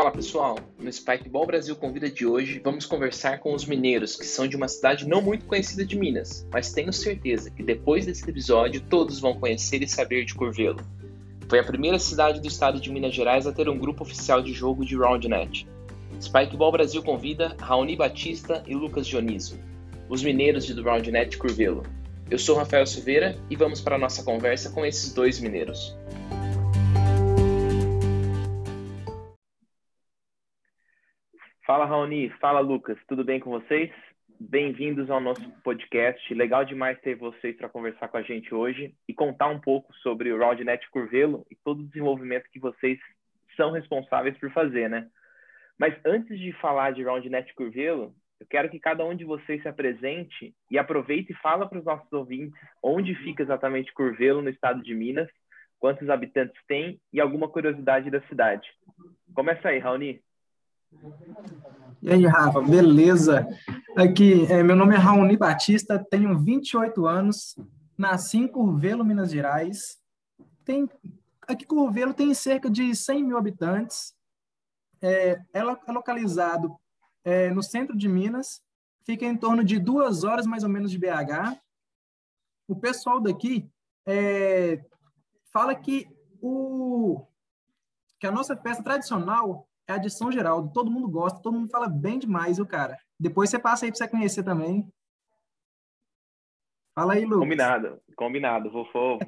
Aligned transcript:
Fala 0.00 0.12
pessoal, 0.12 0.58
no 0.78 0.90
Spikeball 0.90 1.46
Brasil 1.46 1.76
Convida 1.76 2.10
de 2.10 2.24
hoje 2.24 2.58
vamos 2.64 2.86
conversar 2.86 3.38
com 3.38 3.52
os 3.52 3.66
mineiros 3.66 4.16
que 4.16 4.24
são 4.24 4.48
de 4.48 4.56
uma 4.56 4.66
cidade 4.66 5.06
não 5.06 5.20
muito 5.20 5.44
conhecida 5.44 5.84
de 5.84 5.94
Minas, 5.94 6.48
mas 6.50 6.72
tenho 6.72 6.90
certeza 6.90 7.50
que 7.50 7.62
depois 7.62 8.06
desse 8.06 8.26
episódio 8.26 8.80
todos 8.80 9.20
vão 9.20 9.38
conhecer 9.38 9.82
e 9.82 9.86
saber 9.86 10.24
de 10.24 10.34
Curvelo. 10.34 10.80
Foi 11.50 11.58
a 11.58 11.64
primeira 11.64 11.98
cidade 11.98 12.40
do 12.40 12.48
estado 12.48 12.80
de 12.80 12.90
Minas 12.90 13.14
Gerais 13.14 13.46
a 13.46 13.52
ter 13.52 13.68
um 13.68 13.78
grupo 13.78 14.02
oficial 14.02 14.40
de 14.40 14.54
jogo 14.54 14.86
de 14.86 14.96
RoundNet. 14.96 15.68
Spikeball 16.18 16.72
Brasil 16.72 17.02
convida 17.02 17.54
Raoni 17.60 17.94
Batista 17.94 18.64
e 18.66 18.74
Lucas 18.74 19.06
Dionísio, 19.06 19.58
os 20.08 20.22
mineiros 20.22 20.64
de 20.64 20.72
do 20.72 20.82
RoundNet 20.82 21.36
Curvelo. 21.36 21.82
Eu 22.30 22.38
sou 22.38 22.56
Rafael 22.56 22.86
Silveira 22.86 23.36
e 23.50 23.54
vamos 23.54 23.82
para 23.82 23.96
a 23.96 23.98
nossa 23.98 24.22
conversa 24.22 24.70
com 24.70 24.82
esses 24.82 25.12
dois 25.12 25.38
mineiros. 25.38 25.94
Fala 31.80 31.92
Raoni, 31.92 32.28
fala 32.42 32.60
Lucas, 32.60 32.98
tudo 33.08 33.24
bem 33.24 33.40
com 33.40 33.48
vocês? 33.48 33.90
Bem-vindos 34.38 35.08
ao 35.08 35.18
nosso 35.18 35.50
podcast. 35.62 36.34
Legal 36.34 36.62
demais 36.62 37.00
ter 37.00 37.14
vocês 37.14 37.56
para 37.56 37.70
conversar 37.70 38.08
com 38.08 38.18
a 38.18 38.22
gente 38.22 38.54
hoje 38.54 38.94
e 39.08 39.14
contar 39.14 39.48
um 39.48 39.58
pouco 39.58 39.90
sobre 40.02 40.30
o 40.30 40.38
RoundNet 40.38 40.86
Curvelo 40.90 41.46
e 41.50 41.56
todo 41.56 41.80
o 41.80 41.86
desenvolvimento 41.86 42.50
que 42.52 42.60
vocês 42.60 42.98
são 43.56 43.70
responsáveis 43.70 44.36
por 44.36 44.52
fazer, 44.52 44.90
né? 44.90 45.08
Mas 45.78 45.94
antes 46.04 46.38
de 46.38 46.52
falar 46.60 46.92
de 46.92 47.02
RoundNet 47.02 47.54
Curvelo, 47.54 48.14
eu 48.38 48.46
quero 48.46 48.68
que 48.68 48.78
cada 48.78 49.02
um 49.02 49.14
de 49.14 49.24
vocês 49.24 49.62
se 49.62 49.68
apresente 49.68 50.54
e 50.70 50.76
aproveite 50.76 51.32
e 51.32 51.36
fala 51.36 51.66
para 51.66 51.78
os 51.78 51.84
nossos 51.86 52.12
ouvintes 52.12 52.60
onde 52.82 53.14
fica 53.14 53.42
exatamente 53.42 53.90
Curvelo 53.94 54.42
no 54.42 54.50
estado 54.50 54.82
de 54.82 54.94
Minas, 54.94 55.30
quantos 55.78 56.10
habitantes 56.10 56.60
tem 56.68 57.00
e 57.10 57.22
alguma 57.22 57.48
curiosidade 57.48 58.10
da 58.10 58.20
cidade. 58.28 58.68
Começa 59.34 59.70
aí, 59.70 59.78
Raoni. 59.78 60.20
E 62.02 62.10
aí, 62.10 62.26
Rafa, 62.26 62.60
beleza? 62.60 63.46
Aqui, 63.96 64.46
é, 64.46 64.62
meu 64.62 64.74
nome 64.74 64.94
é 64.94 64.98
Raoni 64.98 65.36
Batista, 65.36 65.98
tenho 66.10 66.38
28 66.38 67.06
anos, 67.06 67.56
nasci 67.96 68.38
em 68.38 68.48
Curvelo, 68.48 69.04
Minas 69.04 69.30
Gerais. 69.30 69.98
Tem, 70.64 70.88
aqui 71.46 71.64
Curvelo 71.64 72.14
tem 72.14 72.32
cerca 72.34 72.70
de 72.70 72.94
100 72.94 73.24
mil 73.24 73.36
habitantes. 73.36 74.14
É, 75.00 75.40
é, 75.52 75.60
é 75.60 75.92
localizado 75.92 76.76
é, 77.24 77.50
no 77.50 77.62
centro 77.62 77.96
de 77.96 78.08
Minas, 78.08 78.62
fica 79.04 79.24
em 79.24 79.36
torno 79.36 79.62
de 79.62 79.78
duas 79.78 80.24
horas 80.24 80.46
mais 80.46 80.62
ou 80.62 80.68
menos 80.68 80.90
de 80.90 80.98
BH. 80.98 81.58
O 82.66 82.76
pessoal 82.76 83.20
daqui 83.20 83.70
é, 84.06 84.84
fala 85.52 85.74
que, 85.74 86.08
o, 86.40 87.26
que 88.18 88.26
a 88.26 88.32
nossa 88.32 88.56
festa 88.56 88.82
tradicional 88.82 89.69
é 89.88 89.92
a 89.92 89.98
de 89.98 90.10
São 90.10 90.30
Geraldo. 90.30 90.72
Todo 90.72 90.90
mundo 90.90 91.08
gosta, 91.08 91.40
todo 91.42 91.58
mundo 91.58 91.70
fala 91.70 91.88
bem 91.88 92.18
demais, 92.18 92.58
o 92.58 92.66
cara. 92.66 92.96
Depois 93.18 93.50
você 93.50 93.58
passa 93.58 93.84
aí 93.84 93.90
para 93.90 93.98
você 93.98 94.08
conhecer 94.08 94.42
também. 94.42 94.90
Fala 96.94 97.14
aí, 97.14 97.24
Lucas. 97.24 97.40
Combinado, 97.40 98.02
combinado. 98.16 98.70
Vou, 98.70 98.88
vou 98.92 99.18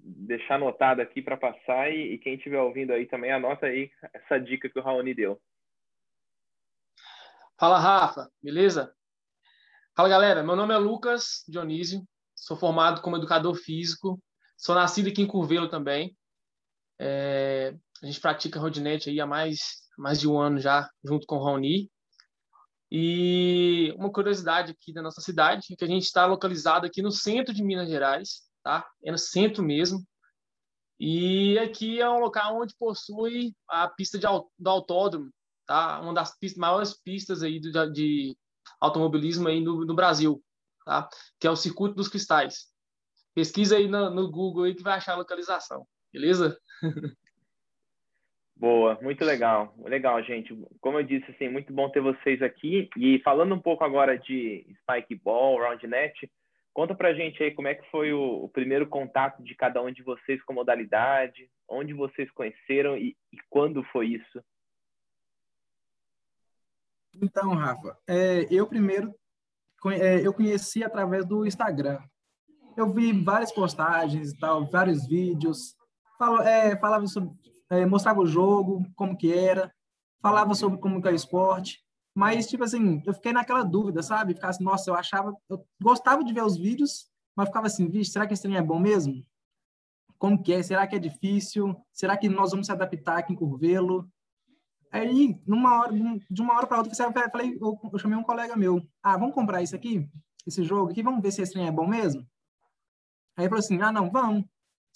deixar 0.00 0.54
anotado 0.54 1.02
aqui 1.02 1.20
para 1.20 1.36
passar 1.36 1.90
e, 1.90 2.14
e, 2.14 2.18
quem 2.18 2.34
estiver 2.34 2.60
ouvindo 2.60 2.92
aí 2.92 3.06
também 3.06 3.32
anota 3.32 3.66
aí 3.66 3.90
essa 4.12 4.38
dica 4.38 4.68
que 4.68 4.78
o 4.78 4.82
Raoni 4.82 5.14
deu. 5.14 5.40
Fala, 7.58 7.78
Rafa, 7.78 8.30
beleza? 8.42 8.94
Fala, 9.96 10.08
galera. 10.08 10.42
Meu 10.42 10.54
nome 10.54 10.72
é 10.72 10.78
Lucas 10.78 11.44
Dionísio, 11.48 12.06
sou 12.34 12.56
formado 12.56 13.02
como 13.02 13.16
educador 13.16 13.54
físico, 13.56 14.22
sou 14.56 14.74
nascido 14.74 15.08
aqui 15.08 15.20
em 15.20 15.26
Curvelo 15.26 15.68
também. 15.68 16.16
É, 17.00 17.74
a 18.02 18.06
gente 18.06 18.20
pratica 18.20 18.60
rodinete 18.60 19.10
aí 19.10 19.20
há 19.20 19.26
mais 19.26 19.87
mais 19.98 20.20
de 20.20 20.28
um 20.28 20.38
ano 20.38 20.60
já, 20.60 20.88
junto 21.04 21.26
com 21.26 21.36
o 21.36 21.44
Raoni. 21.44 21.90
E 22.90 23.92
uma 23.98 24.10
curiosidade 24.10 24.72
aqui 24.72 24.92
da 24.92 25.02
nossa 25.02 25.20
cidade 25.20 25.66
é 25.72 25.76
que 25.76 25.84
a 25.84 25.88
gente 25.88 26.04
está 26.04 26.24
localizado 26.24 26.86
aqui 26.86 27.02
no 27.02 27.10
centro 27.10 27.52
de 27.52 27.62
Minas 27.62 27.88
Gerais, 27.88 28.48
tá? 28.62 28.88
É 29.04 29.10
no 29.10 29.18
centro 29.18 29.62
mesmo. 29.62 30.02
E 30.98 31.58
aqui 31.58 32.00
é 32.00 32.08
um 32.08 32.20
local 32.20 32.60
onde 32.60 32.74
possui 32.78 33.54
a 33.68 33.88
pista 33.88 34.18
de, 34.18 34.26
do 34.58 34.70
autódromo, 34.70 35.30
tá? 35.66 36.00
Uma 36.00 36.14
das 36.14 36.36
pistas, 36.38 36.58
maiores 36.58 36.94
pistas 36.94 37.42
aí 37.42 37.60
de, 37.60 37.70
de 37.92 38.36
automobilismo 38.80 39.48
aí 39.48 39.60
no, 39.60 39.84
no, 39.84 39.94
Brasil, 39.94 40.42
tá? 40.84 41.08
Que 41.38 41.46
é 41.46 41.50
o 41.50 41.56
Circuito 41.56 41.94
dos 41.94 42.08
Cristais. 42.08 42.68
Pesquisa 43.34 43.76
aí 43.76 43.86
no, 43.86 44.10
no 44.10 44.30
Google 44.30 44.64
aí 44.64 44.74
que 44.74 44.82
vai 44.82 44.96
achar 44.96 45.12
a 45.12 45.18
localização, 45.18 45.86
beleza? 46.12 46.58
Boa, 48.58 48.98
muito 49.00 49.24
legal. 49.24 49.72
Legal, 49.84 50.20
gente. 50.24 50.52
Como 50.80 50.98
eu 50.98 51.04
disse, 51.04 51.30
assim, 51.30 51.48
muito 51.48 51.72
bom 51.72 51.88
ter 51.88 52.00
vocês 52.00 52.42
aqui. 52.42 52.90
E 52.96 53.20
falando 53.20 53.54
um 53.54 53.60
pouco 53.60 53.84
agora 53.84 54.18
de 54.18 54.66
Spike 54.80 55.14
Ball, 55.14 55.58
Roundnet, 55.58 56.28
conta 56.74 56.92
pra 56.92 57.14
gente 57.14 57.40
aí 57.40 57.52
como 57.52 57.68
é 57.68 57.76
que 57.76 57.88
foi 57.88 58.12
o, 58.12 58.44
o 58.44 58.48
primeiro 58.48 58.88
contato 58.88 59.44
de 59.44 59.54
cada 59.54 59.80
um 59.80 59.92
de 59.92 60.02
vocês 60.02 60.42
com 60.42 60.52
modalidade, 60.52 61.48
onde 61.68 61.94
vocês 61.94 62.28
conheceram 62.32 62.96
e, 62.96 63.16
e 63.32 63.36
quando 63.48 63.84
foi 63.84 64.08
isso? 64.08 64.42
Então, 67.22 67.54
Rafa, 67.54 67.96
é, 68.08 68.44
eu 68.50 68.66
primeiro 68.66 69.14
é, 69.86 70.26
eu 70.26 70.34
conheci 70.34 70.82
através 70.82 71.24
do 71.24 71.46
Instagram. 71.46 72.00
Eu 72.76 72.92
vi 72.92 73.12
várias 73.12 73.52
postagens 73.52 74.32
e 74.32 74.38
tal, 74.38 74.68
vários 74.68 75.06
vídeos, 75.06 75.76
falo, 76.18 76.42
é, 76.42 76.76
falava 76.76 77.06
sobre 77.06 77.30
é, 77.70 77.84
mostrava 77.86 78.20
o 78.20 78.26
jogo, 78.26 78.84
como 78.94 79.16
que 79.16 79.32
era, 79.32 79.72
falava 80.20 80.54
sobre 80.54 80.78
como 80.78 81.00
que 81.00 81.08
é 81.08 81.12
o 81.12 81.14
esporte, 81.14 81.82
mas, 82.14 82.48
tipo 82.48 82.64
assim, 82.64 83.00
eu 83.06 83.14
fiquei 83.14 83.32
naquela 83.32 83.62
dúvida, 83.62 84.02
sabe? 84.02 84.34
Ficava 84.34 84.50
assim, 84.50 84.64
nossa, 84.64 84.90
eu 84.90 84.94
achava, 84.94 85.32
eu 85.48 85.64
gostava 85.80 86.24
de 86.24 86.32
ver 86.32 86.42
os 86.42 86.56
vídeos, 86.56 87.08
mas 87.36 87.46
ficava 87.46 87.68
assim, 87.68 87.88
vixe, 87.88 88.10
será 88.10 88.26
que 88.26 88.34
esse 88.34 88.42
trem 88.42 88.56
é 88.56 88.62
bom 88.62 88.80
mesmo? 88.80 89.24
Como 90.18 90.42
que 90.42 90.52
é? 90.52 90.60
Será 90.60 90.84
que 90.86 90.96
é 90.96 90.98
difícil? 90.98 91.76
Será 91.92 92.16
que 92.16 92.28
nós 92.28 92.50
vamos 92.50 92.66
se 92.66 92.72
adaptar 92.72 93.18
aqui 93.18 93.32
em 93.32 93.36
Curvelo? 93.36 94.10
Aí, 94.90 95.40
numa 95.46 95.78
hora, 95.78 95.92
de 96.28 96.42
uma 96.42 96.56
hora 96.56 96.66
para 96.66 96.78
outra, 96.78 96.92
eu 96.92 97.30
falei, 97.30 97.56
eu, 97.60 97.78
eu 97.92 97.98
chamei 98.00 98.18
um 98.18 98.24
colega 98.24 98.56
meu, 98.56 98.84
ah, 99.00 99.16
vamos 99.16 99.34
comprar 99.34 99.62
isso 99.62 99.76
aqui, 99.76 100.10
esse 100.44 100.64
jogo 100.64 100.90
aqui, 100.90 101.02
vamos 101.02 101.22
ver 101.22 101.30
se 101.30 101.42
esse 101.42 101.52
trem 101.52 101.68
é 101.68 101.70
bom 101.70 101.86
mesmo? 101.86 102.26
Aí 103.36 103.44
ele 103.44 103.48
falou 103.48 103.60
assim, 103.60 103.80
ah, 103.80 103.92
não, 103.92 104.10
vamos. 104.10 104.44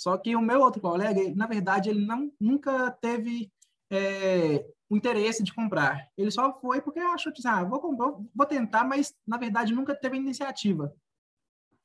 Só 0.02 0.18
que 0.18 0.34
o 0.34 0.42
meu 0.42 0.60
outro 0.60 0.80
colega, 0.80 1.32
na 1.36 1.46
verdade, 1.46 1.88
ele 1.88 2.04
não, 2.04 2.28
nunca 2.40 2.90
teve 2.90 3.52
é, 3.88 4.68
o 4.90 4.96
interesse 4.96 5.44
de 5.44 5.54
comprar. 5.54 6.08
Ele 6.18 6.28
só 6.28 6.52
foi 6.60 6.82
porque 6.82 6.98
achou 6.98 7.32
que, 7.32 7.46
ah, 7.46 7.62
vou, 7.62 7.78
comprar, 7.78 8.10
vou 8.34 8.46
tentar, 8.48 8.82
mas 8.82 9.14
na 9.24 9.36
verdade 9.36 9.72
nunca 9.72 9.94
teve 9.94 10.16
iniciativa. 10.16 10.92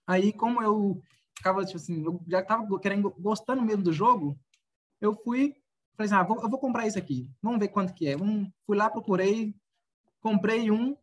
Aí, 0.07 0.33
como 0.33 0.63
eu 0.63 0.99
ficava, 1.37 1.63
tipo 1.63 1.77
assim, 1.77 2.03
eu 2.03 2.19
já 2.27 2.39
estava 2.39 2.79
querendo, 2.79 3.11
gostando 3.19 3.61
mesmo 3.61 3.83
do 3.83 3.93
jogo, 3.93 4.35
eu 4.99 5.13
fui, 5.13 5.55
falei 5.95 6.11
assim, 6.11 6.15
ah, 6.15 6.23
vou, 6.23 6.41
eu 6.41 6.49
vou 6.49 6.57
comprar 6.57 6.87
isso 6.87 6.97
aqui, 6.97 7.29
vamos 7.39 7.59
ver 7.59 7.67
quanto 7.67 7.93
que 7.93 8.07
é. 8.07 8.17
Um, 8.17 8.51
fui 8.65 8.75
lá, 8.75 8.89
procurei, 8.89 9.53
comprei 10.21 10.71
um. 10.71 10.97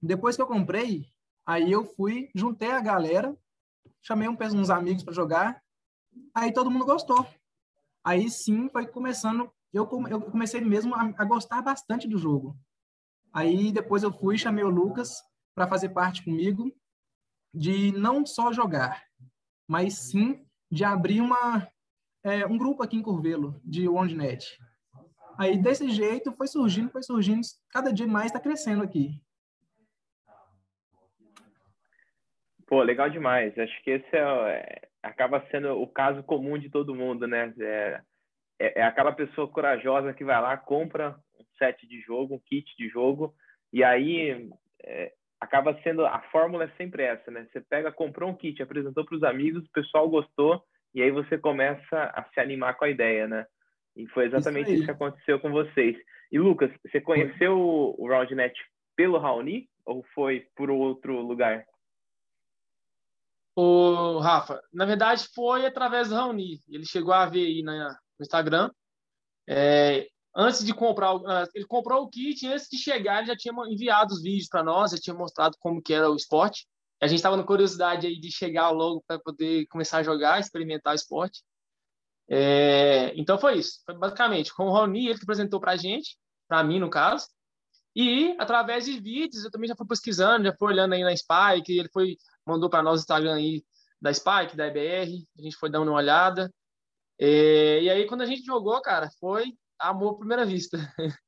Depois 0.00 0.34
que 0.34 0.40
eu 0.40 0.46
comprei, 0.46 1.04
aí 1.44 1.70
eu 1.70 1.84
fui, 1.84 2.30
juntei 2.34 2.70
a 2.70 2.80
galera, 2.80 3.36
chamei 4.00 4.28
um, 4.30 4.36
uns 4.54 4.70
amigos 4.70 5.02
para 5.02 5.12
jogar, 5.12 5.61
Aí 6.34 6.52
todo 6.52 6.70
mundo 6.70 6.84
gostou. 6.84 7.26
Aí 8.04 8.28
sim 8.28 8.68
foi 8.68 8.86
começando, 8.86 9.50
eu, 9.72 9.88
eu 10.10 10.20
comecei 10.22 10.60
mesmo 10.60 10.94
a, 10.94 11.12
a 11.16 11.24
gostar 11.24 11.62
bastante 11.62 12.08
do 12.08 12.18
jogo. 12.18 12.56
Aí 13.32 13.72
depois 13.72 14.02
eu 14.02 14.12
fui, 14.12 14.36
chamei 14.36 14.64
o 14.64 14.68
Lucas 14.68 15.22
para 15.54 15.68
fazer 15.68 15.90
parte 15.90 16.24
comigo 16.24 16.72
de 17.54 17.92
não 17.92 18.24
só 18.26 18.52
jogar, 18.52 19.04
mas 19.68 20.10
sim 20.10 20.44
de 20.70 20.84
abrir 20.84 21.20
uma, 21.20 21.68
é, 22.24 22.46
um 22.46 22.56
grupo 22.56 22.82
aqui 22.82 22.96
em 22.96 23.02
Curvelo, 23.02 23.60
de 23.64 23.88
OneNet. 23.88 24.58
Aí 25.38 25.56
desse 25.56 25.90
jeito 25.90 26.32
foi 26.32 26.46
surgindo, 26.46 26.90
foi 26.90 27.02
surgindo, 27.02 27.42
cada 27.70 27.92
dia 27.92 28.06
mais 28.06 28.26
está 28.26 28.40
crescendo 28.40 28.82
aqui. 28.82 29.20
Pô, 32.66 32.82
legal 32.82 33.10
demais. 33.10 33.58
Acho 33.58 33.82
que 33.82 33.90
esse 33.90 34.16
é, 34.16 34.81
acaba 35.02 35.44
sendo 35.50 35.80
o 35.80 35.86
caso 35.86 36.22
comum 36.22 36.58
de 36.58 36.70
todo 36.70 36.94
mundo, 36.94 37.26
né? 37.26 37.52
É, 37.58 38.00
é, 38.60 38.80
é, 38.80 38.82
aquela 38.84 39.12
pessoa 39.12 39.48
corajosa 39.48 40.14
que 40.14 40.24
vai 40.24 40.40
lá, 40.40 40.56
compra 40.56 41.16
um 41.38 41.44
set 41.58 41.86
de 41.86 42.00
jogo, 42.00 42.36
um 42.36 42.40
kit 42.40 42.64
de 42.78 42.88
jogo, 42.88 43.34
e 43.72 43.82
aí 43.82 44.48
é, 44.84 45.12
acaba 45.40 45.78
sendo 45.82 46.06
a 46.06 46.20
fórmula 46.30 46.64
é 46.64 46.68
sempre 46.76 47.02
essa, 47.02 47.30
né? 47.30 47.46
Você 47.50 47.60
pega, 47.60 47.90
comprou 47.90 48.30
um 48.30 48.36
kit, 48.36 48.62
apresentou 48.62 49.04
para 49.04 49.16
os 49.16 49.22
amigos, 49.24 49.64
o 49.64 49.72
pessoal 49.72 50.08
gostou, 50.08 50.62
e 50.94 51.02
aí 51.02 51.10
você 51.10 51.36
começa 51.36 52.04
a 52.14 52.24
se 52.32 52.38
animar 52.38 52.76
com 52.76 52.84
a 52.84 52.90
ideia, 52.90 53.26
né? 53.26 53.44
E 53.96 54.06
foi 54.08 54.26
exatamente 54.26 54.68
isso, 54.68 54.76
isso 54.76 54.84
que 54.84 54.90
aconteceu 54.90 55.40
com 55.40 55.50
vocês. 55.50 55.96
E 56.30 56.38
Lucas, 56.38 56.70
você 56.86 57.00
conheceu 57.00 57.58
o 57.58 58.08
RoundNet 58.08 58.54
pelo 58.96 59.18
Raoni 59.18 59.68
ou 59.84 60.04
foi 60.14 60.46
por 60.56 60.70
outro 60.70 61.20
lugar? 61.20 61.64
O 63.54 64.18
Rafa, 64.18 64.62
na 64.72 64.84
verdade 64.86 65.28
foi 65.34 65.66
através 65.66 66.08
do 66.08 66.14
Raoni. 66.14 66.60
Ele 66.68 66.86
chegou 66.86 67.12
a 67.12 67.26
ver 67.26 67.46
aí 67.46 67.62
na, 67.62 67.90
no 68.18 68.22
Instagram. 68.22 68.70
É, 69.46 70.08
antes 70.34 70.64
de 70.64 70.72
comprar, 70.72 71.14
uh, 71.14 71.48
ele 71.54 71.66
comprou 71.66 72.02
o 72.02 72.08
kit, 72.08 72.46
antes 72.46 72.68
de 72.68 72.78
chegar, 72.78 73.18
ele 73.18 73.28
já 73.28 73.36
tinha 73.36 73.54
enviado 73.68 74.14
os 74.14 74.22
vídeos 74.22 74.48
para 74.48 74.62
nós, 74.62 74.92
já 74.92 74.98
tinha 74.98 75.14
mostrado 75.14 75.56
como 75.60 75.82
que 75.82 75.92
era 75.92 76.10
o 76.10 76.16
esporte. 76.16 76.66
A 77.00 77.06
gente 77.06 77.18
estava 77.18 77.36
na 77.36 77.42
curiosidade 77.42 78.06
aí 78.06 78.18
de 78.18 78.30
chegar 78.30 78.70
logo 78.70 79.02
para 79.06 79.18
poder 79.18 79.66
começar 79.66 79.98
a 79.98 80.02
jogar, 80.02 80.40
experimentar 80.40 80.92
o 80.92 80.96
esporte. 80.96 81.42
É, 82.30 83.12
então 83.16 83.38
foi 83.38 83.58
isso. 83.58 83.80
Foi 83.84 83.94
basicamente 83.98 84.54
com 84.54 84.66
o 84.66 84.70
Rony, 84.70 85.08
ele 85.08 85.18
que 85.18 85.24
apresentou 85.24 85.60
para 85.60 85.72
a 85.72 85.76
gente, 85.76 86.16
para 86.48 86.62
mim 86.62 86.78
no 86.78 86.88
caso. 86.88 87.26
E 87.94 88.34
através 88.38 88.84
de 88.84 88.98
vídeos, 89.00 89.44
eu 89.44 89.50
também 89.50 89.68
já 89.68 89.76
fui 89.76 89.86
pesquisando, 89.86 90.44
já 90.44 90.54
fui 90.56 90.72
olhando 90.72 90.94
aí 90.94 91.02
na 91.02 91.14
Spike, 91.14 91.78
ele 91.78 91.88
foi 91.92 92.16
mandou 92.46 92.70
para 92.70 92.82
nós 92.82 93.00
o 93.00 93.02
Instagram 93.02 93.34
aí 93.34 93.62
da 94.00 94.12
Spike, 94.12 94.56
da 94.56 94.66
EBR, 94.66 95.24
a 95.38 95.42
gente 95.42 95.56
foi 95.56 95.70
dando 95.70 95.88
uma 95.88 95.98
olhada. 95.98 96.52
É, 97.18 97.82
e 97.82 97.90
aí 97.90 98.06
quando 98.06 98.22
a 98.22 98.26
gente 98.26 98.44
jogou, 98.44 98.80
cara, 98.80 99.10
foi 99.20 99.52
amor 99.78 100.14
à 100.14 100.18
primeira 100.18 100.44
vista. 100.44 100.78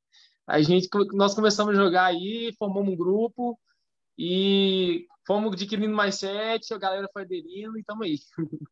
A 0.46 0.60
gente 0.60 0.88
nós 1.14 1.34
começamos 1.34 1.72
a 1.72 1.82
jogar 1.82 2.04
aí, 2.04 2.52
formamos 2.58 2.92
um 2.92 2.96
grupo 2.96 3.58
e 4.18 5.06
fomos 5.26 5.54
adquirindo 5.54 5.94
mais 5.94 6.16
sete, 6.16 6.74
a 6.74 6.78
galera 6.78 7.08
foi 7.12 7.22
aderindo 7.22 7.76
e 7.78 7.80
estamos 7.80 8.06
aí. 8.06 8.16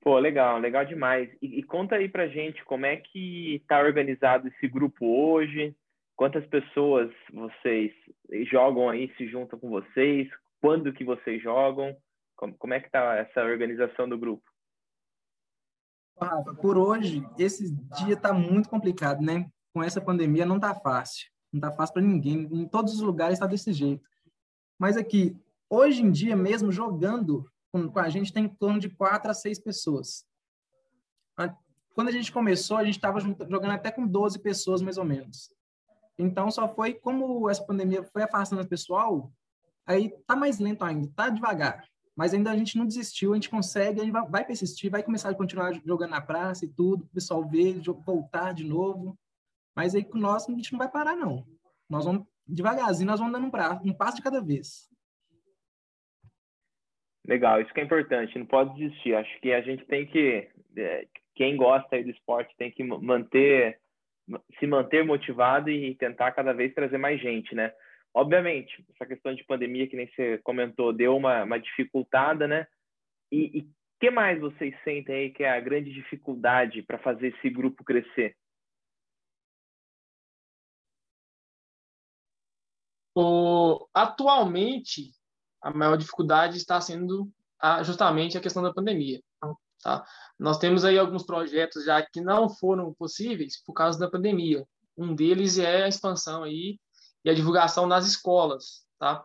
Pô, 0.00 0.18
legal, 0.18 0.58
legal 0.58 0.86
demais. 0.86 1.28
E, 1.42 1.58
e, 1.58 1.62
conta 1.62 1.96
aí 1.96 2.08
pra 2.08 2.28
gente 2.28 2.64
como 2.64 2.86
é 2.86 2.96
que 2.96 3.56
está 3.56 3.80
organizado 3.80 4.48
esse 4.48 4.66
grupo 4.66 5.04
hoje, 5.04 5.76
quantas 6.18 6.44
pessoas 6.48 7.10
vocês 7.32 7.92
jogam 8.50 8.90
aí, 8.90 9.14
se 9.16 9.28
juntam 9.28 9.56
com 9.56 9.70
vocês, 9.70 10.28
quando 10.60 10.92
que 10.92 11.04
vocês 11.04 11.40
jogam, 11.40 11.96
como, 12.36 12.58
como 12.58 12.74
é 12.74 12.80
que 12.80 12.90
tá 12.90 13.14
essa 13.14 13.40
organização 13.44 14.08
do 14.08 14.18
grupo? 14.18 14.42
Por 16.60 16.76
hoje, 16.76 17.24
esse 17.38 17.72
dia 17.96 18.14
está 18.14 18.32
muito 18.32 18.68
complicado, 18.68 19.22
né? 19.22 19.48
Com 19.72 19.80
essa 19.80 20.00
pandemia 20.00 20.44
não 20.44 20.56
está 20.56 20.74
fácil. 20.74 21.30
Não 21.52 21.58
está 21.58 21.70
fácil 21.70 21.94
para 21.94 22.02
ninguém. 22.02 22.48
Em 22.50 22.66
todos 22.66 22.94
os 22.94 23.00
lugares 23.00 23.34
está 23.34 23.46
desse 23.46 23.72
jeito. 23.72 24.04
Mas 24.76 24.96
aqui, 24.96 25.36
hoje 25.70 26.02
em 26.02 26.10
dia 26.10 26.34
mesmo, 26.34 26.72
jogando 26.72 27.48
com 27.70 28.00
a 28.00 28.08
gente 28.08 28.32
tem 28.32 28.46
em 28.46 28.48
torno 28.48 28.80
de 28.80 28.90
quatro 28.90 29.30
a 29.30 29.34
seis 29.34 29.60
pessoas. 29.60 30.26
Quando 31.94 32.08
a 32.08 32.12
gente 32.12 32.32
começou, 32.32 32.76
a 32.76 32.84
gente 32.84 32.96
estava 32.96 33.20
jogando 33.20 33.70
até 33.70 33.92
com 33.92 34.04
12 34.04 34.40
pessoas, 34.40 34.82
mais 34.82 34.98
ou 34.98 35.04
menos. 35.04 35.56
Então, 36.18 36.50
só 36.50 36.68
foi 36.68 36.94
como 36.94 37.48
essa 37.48 37.64
pandemia 37.64 38.02
foi 38.02 38.22
afastando 38.22 38.62
o 38.62 38.68
pessoal, 38.68 39.30
aí 39.86 40.10
tá 40.26 40.34
mais 40.34 40.58
lento 40.58 40.84
ainda, 40.84 41.08
tá 41.14 41.28
devagar. 41.28 41.86
Mas 42.16 42.34
ainda 42.34 42.50
a 42.50 42.56
gente 42.56 42.76
não 42.76 42.84
desistiu, 42.84 43.32
a 43.32 43.36
gente 43.36 43.48
consegue, 43.48 44.00
a 44.00 44.04
gente 44.04 44.12
vai 44.12 44.44
persistir, 44.44 44.90
vai 44.90 45.04
começar 45.04 45.30
a 45.30 45.34
continuar 45.34 45.72
jogando 45.86 46.10
na 46.10 46.20
praça 46.20 46.64
e 46.64 46.68
tudo, 46.68 47.04
o 47.04 47.14
pessoal 47.14 47.48
ver, 47.48 47.80
voltar 48.04 48.52
de 48.52 48.64
novo. 48.64 49.16
Mas 49.76 49.94
aí 49.94 50.02
com 50.02 50.18
nós 50.18 50.48
a 50.48 50.52
gente 50.52 50.72
não 50.72 50.78
vai 50.78 50.90
parar, 50.90 51.14
não. 51.14 51.46
Nós 51.88 52.04
vamos 52.04 52.26
devagarzinho, 52.44 53.08
nós 53.08 53.20
vamos 53.20 53.32
dando 53.32 53.46
um, 53.46 53.90
um 53.90 53.94
passo 53.94 54.16
de 54.16 54.22
cada 54.22 54.40
vez. 54.40 54.88
Legal, 57.24 57.60
isso 57.60 57.72
que 57.72 57.80
é 57.80 57.84
importante, 57.84 58.36
não 58.36 58.46
pode 58.46 58.74
desistir. 58.74 59.14
Acho 59.14 59.40
que 59.40 59.52
a 59.52 59.60
gente 59.60 59.84
tem 59.84 60.06
que, 60.06 60.50
é, 60.76 61.06
quem 61.36 61.56
gosta 61.56 62.02
do 62.02 62.10
esporte 62.10 62.52
tem 62.56 62.72
que 62.72 62.82
manter, 62.82 63.78
se 64.58 64.66
manter 64.66 65.04
motivado 65.04 65.70
e 65.70 65.94
tentar 65.94 66.32
cada 66.32 66.52
vez 66.52 66.74
trazer 66.74 66.98
mais 66.98 67.20
gente, 67.20 67.54
né? 67.54 67.72
Obviamente, 68.14 68.84
essa 68.94 69.06
questão 69.06 69.34
de 69.34 69.44
pandemia 69.44 69.86
que 69.86 69.96
nem 69.96 70.08
você 70.08 70.38
comentou 70.38 70.92
deu 70.92 71.16
uma, 71.16 71.44
uma 71.44 71.58
dificultada, 71.58 72.46
né? 72.48 72.66
E 73.30 73.60
o 73.60 74.00
que 74.00 74.10
mais 74.10 74.40
vocês 74.40 74.74
sentem 74.84 75.14
aí 75.14 75.30
que 75.30 75.44
é 75.44 75.50
a 75.50 75.60
grande 75.60 75.92
dificuldade 75.92 76.82
para 76.82 76.98
fazer 76.98 77.28
esse 77.28 77.50
grupo 77.50 77.84
crescer? 77.84 78.36
O, 83.14 83.88
atualmente, 83.92 85.10
a 85.60 85.72
maior 85.72 85.96
dificuldade 85.96 86.56
está 86.56 86.80
sendo 86.80 87.28
a, 87.60 87.82
justamente 87.82 88.38
a 88.38 88.40
questão 88.40 88.62
da 88.62 88.72
pandemia. 88.72 89.20
Tá? 89.82 90.04
Nós 90.38 90.58
temos 90.58 90.84
aí 90.84 90.98
alguns 90.98 91.24
projetos 91.24 91.84
já 91.84 92.02
que 92.02 92.20
não 92.20 92.48
foram 92.48 92.92
possíveis 92.94 93.62
por 93.64 93.72
causa 93.72 93.98
da 93.98 94.10
pandemia. 94.10 94.66
Um 94.96 95.14
deles 95.14 95.58
é 95.58 95.84
a 95.84 95.88
expansão 95.88 96.42
aí 96.42 96.78
e 97.24 97.30
a 97.30 97.34
divulgação 97.34 97.86
nas 97.86 98.06
escolas, 98.06 98.84
tá? 98.98 99.24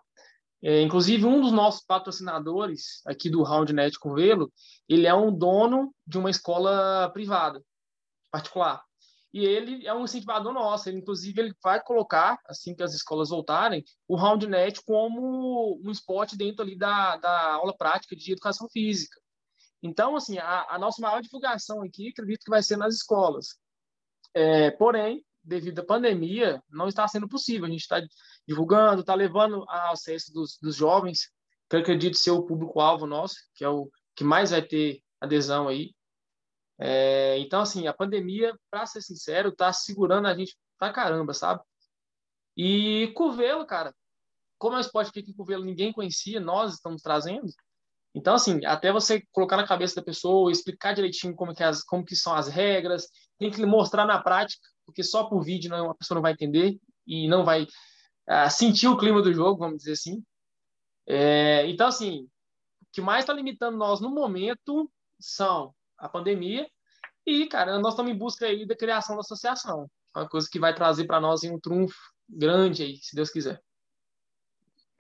É, 0.62 0.82
inclusive, 0.82 1.26
um 1.26 1.42
dos 1.42 1.52
nossos 1.52 1.84
patrocinadores 1.86 3.02
aqui 3.06 3.30
do 3.30 3.44
RoundNet 3.44 4.00
com 4.00 4.14
Velo, 4.14 4.52
ele 4.88 5.06
é 5.06 5.14
um 5.14 5.36
dono 5.36 5.94
de 6.08 6.18
uma 6.18 6.30
escola 6.30 7.10
privada, 7.12 7.62
particular 8.32 8.82
e 9.34 9.44
ele 9.44 9.86
é 9.88 9.94
um 9.94 10.04
incentivador 10.04 10.54
nosso. 10.54 10.88
Ele, 10.88 11.00
inclusive, 11.00 11.42
ele 11.42 11.56
vai 11.62 11.82
colocar, 11.82 12.40
assim 12.46 12.76
que 12.76 12.84
as 12.84 12.94
escolas 12.94 13.30
voltarem, 13.30 13.84
o 14.08 14.16
RoundNet 14.16 14.82
como 14.86 15.82
um 15.84 15.90
esporte 15.90 16.38
dentro 16.38 16.62
ali 16.62 16.78
da, 16.78 17.18
da 17.18 17.54
aula 17.54 17.76
prática 17.76 18.16
de 18.16 18.32
educação 18.32 18.70
física. 18.70 19.20
Então, 19.84 20.16
assim, 20.16 20.38
a, 20.38 20.66
a 20.70 20.80
nossa 20.80 21.02
maior 21.02 21.22
divulgação 21.22 21.84
aqui, 21.84 22.08
acredito 22.08 22.46
que 22.46 22.50
vai 22.50 22.64
ser 22.64 22.78
nas 22.78 22.96
escolas. 22.96 23.60
É, 24.34 24.72
porém, 24.72 25.24
devido 25.44 25.80
à 25.80 25.86
pandemia, 25.86 26.64
não 26.70 26.88
está 26.88 27.06
sendo 27.06 27.28
possível. 27.28 27.66
A 27.66 27.70
gente 27.70 27.82
está 27.82 28.02
divulgando, 28.48 29.02
está 29.02 29.14
levando 29.14 29.66
ao 29.68 29.92
acesso 29.92 30.32
dos, 30.32 30.58
dos 30.62 30.78
jovens, 30.78 31.30
que 31.70 31.76
eu 31.76 31.82
acredito 31.82 32.18
ser 32.18 32.32
o 32.32 32.46
público-alvo 32.46 33.06
nosso, 33.06 33.36
que 33.54 33.66
é 33.66 33.70
o 33.70 33.92
que 34.16 34.24
mais 34.24 34.52
vai 34.52 34.62
ter 34.62 35.04
adesão 35.20 35.68
aí. 35.68 35.94
É, 36.80 37.38
então, 37.40 37.60
assim, 37.62 37.86
a 37.86 37.94
pandemia, 37.94 38.58
para 38.72 38.86
ser 38.86 39.02
sincero, 39.02 39.52
tá 39.52 39.72
segurando 39.74 40.28
a 40.28 40.36
gente 40.36 40.58
pra 40.78 40.94
caramba, 40.94 41.34
sabe? 41.34 41.62
E 42.56 43.12
Curvelo, 43.16 43.66
cara, 43.66 43.94
como 44.58 44.76
é 44.76 44.78
um 44.78 44.82
esporte 44.82 45.12
que 45.12 45.20
em 45.20 45.34
Curvelo 45.34 45.66
ninguém 45.66 45.92
conhecia, 45.92 46.40
nós 46.40 46.76
estamos 46.76 47.02
trazendo. 47.02 47.52
Então, 48.16 48.36
assim, 48.36 48.64
até 48.66 48.92
você 48.92 49.24
colocar 49.32 49.58
na 49.58 49.68
cabeça 49.68 49.96
da 49.96 50.04
pessoa, 50.04 50.52
explicar 50.52 50.94
direitinho 50.94 51.36
como 51.36 51.54
que, 51.54 51.64
as, 51.64 51.84
como 51.84 52.06
que 52.06 52.16
são 52.16 52.36
as 52.36 52.48
regras, 52.48 53.08
tem 53.40 53.50
que 53.50 53.66
mostrar 53.66 54.06
na 54.06 54.22
prática, 54.22 54.68
porque 54.86 55.04
só 55.04 55.24
por 55.24 55.44
vídeo 55.44 55.70
não, 55.70 55.90
a 55.90 55.96
pessoa 55.96 56.16
não 56.16 56.22
vai 56.22 56.34
entender 56.34 56.78
e 57.08 57.28
não 57.28 57.44
vai 57.44 57.64
uh, 57.64 58.50
sentir 58.50 58.88
o 58.88 58.98
clima 58.98 59.22
do 59.22 59.34
jogo, 59.34 59.60
vamos 59.60 59.80
dizer 59.80 59.94
assim. 59.94 60.24
É, 61.08 61.68
então, 61.68 61.88
assim, 61.88 62.28
o 62.82 62.86
que 62.92 63.02
mais 63.02 63.24
está 63.24 63.34
limitando 63.34 63.78
nós 63.78 64.00
no 64.00 64.10
momento 64.10 64.90
são 65.20 65.74
a 65.98 66.08
pandemia. 66.08 66.70
E, 67.26 67.48
cara, 67.48 67.80
nós 67.80 67.94
estamos 67.94 68.12
em 68.12 68.18
busca 68.18 68.46
aí 68.46 68.66
da 68.66 68.76
criação 68.76 69.16
da 69.16 69.22
associação. 69.22 69.90
Uma 70.16 70.30
coisa 70.30 70.48
que 70.52 70.60
vai 70.60 70.74
trazer 70.76 71.06
para 71.06 71.20
nós 71.20 71.44
um 71.44 71.60
trunfo 71.60 71.96
grande 72.30 72.84
aí, 72.84 72.98
se 72.98 73.16
Deus 73.16 73.30
quiser. 73.30 73.62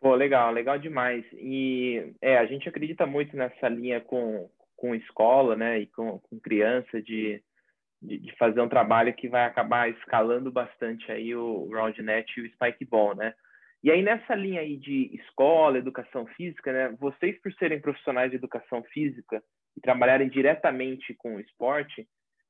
Pô, 0.03 0.15
legal, 0.15 0.51
legal 0.51 0.77
demais. 0.77 1.24
E 1.31 2.13
é, 2.22 2.38
a 2.38 2.45
gente 2.45 2.67
acredita 2.67 3.05
muito 3.05 3.38
nessa 3.38 3.69
linha 3.69 4.01
com, 4.01 4.50
com 4.75 4.93
escola, 4.93 5.55
né, 5.55 5.79
e 5.79 5.88
com, 5.88 6.19
com 6.19 6.38
criança 6.41 7.01
de, 7.01 7.41
de, 8.01 8.17
de, 8.17 8.36
fazer 8.36 8.60
um 8.60 8.67
trabalho 8.67 9.13
que 9.13 9.29
vai 9.29 9.45
acabar 9.45 9.89
escalando 9.89 10.51
bastante 10.51 11.10
aí 11.10 11.33
o 11.33 11.69
RoundNet 11.74 12.38
e 12.38 12.41
o 12.41 12.50
Spikeball, 12.51 13.15
né? 13.15 13.33
E 13.81 13.89
aí 13.89 14.01
nessa 14.01 14.36
linha 14.36 14.60
aí 14.60 14.75
de 14.75 15.10
escola, 15.15 15.77
educação 15.77 16.25
física, 16.36 16.74
né, 16.74 16.98
vocês 17.00 17.39
por 17.41 17.53
serem 17.53 17.79
profissionais 17.79 18.29
de 18.29 18.36
educação 18.36 18.83
física, 18.83 19.41
e 19.77 19.79
trabalharem 19.79 20.27
diretamente 20.27 21.13
com 21.13 21.36
o 21.36 21.39
esporte, 21.39 22.05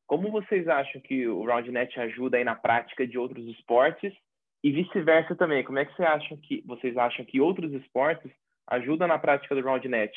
como 0.08 0.32
vocês 0.32 0.68
acham 0.68 1.00
que 1.02 1.28
o 1.28 1.46
RoundNet 1.46 2.00
ajuda 2.00 2.36
aí 2.38 2.44
na 2.44 2.56
prática 2.56 3.06
de 3.06 3.16
outros 3.16 3.46
esportes 3.46 4.12
e 4.64 4.72
vice-versa 4.72 5.36
também? 5.36 5.64
Como 5.64 5.80
é 5.80 5.86
que 5.86 5.94
vocês 5.96 6.08
acham 6.08 6.38
que 6.38 6.64
vocês 6.66 6.98
acham 6.98 7.26
que 7.26 7.42
outros 7.42 7.72
esportes 7.74 8.32
ajudam 8.68 9.08
na 9.08 9.20
prática 9.20 9.54
do 9.56 9.62
RoundNet? 9.62 10.12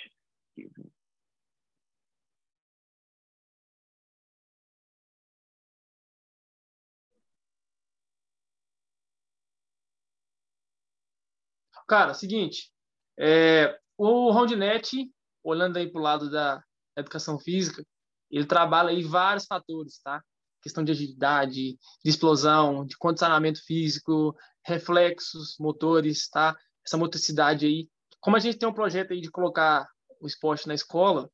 Cara, 11.88 12.14
seguinte, 12.14 12.72
é, 13.18 13.78
o 13.96 14.30
RoundNet, 14.32 15.08
olhando 15.44 15.76
aí 15.78 15.90
para 15.90 16.00
o 16.00 16.02
lado 16.02 16.30
da, 16.30 16.62
educação 16.96 17.38
física, 17.38 17.84
ele 18.30 18.46
trabalha 18.46 18.90
aí 18.90 19.02
vários 19.02 19.44
fatores, 19.46 20.00
tá? 20.02 20.22
Questão 20.66 20.82
de 20.82 20.90
agilidade, 20.90 21.78
de 22.02 22.10
explosão, 22.10 22.84
de 22.84 22.96
condicionamento 22.96 23.64
físico, 23.64 24.36
reflexos 24.64 25.56
motores, 25.60 26.28
tá? 26.28 26.56
Essa 26.84 26.96
motricidade 26.96 27.66
aí. 27.66 27.88
Como 28.20 28.36
a 28.36 28.40
gente 28.40 28.58
tem 28.58 28.68
um 28.68 28.74
projeto 28.74 29.12
aí 29.12 29.20
de 29.20 29.30
colocar 29.30 29.86
o 30.20 30.26
esporte 30.26 30.66
na 30.66 30.74
escola, 30.74 31.30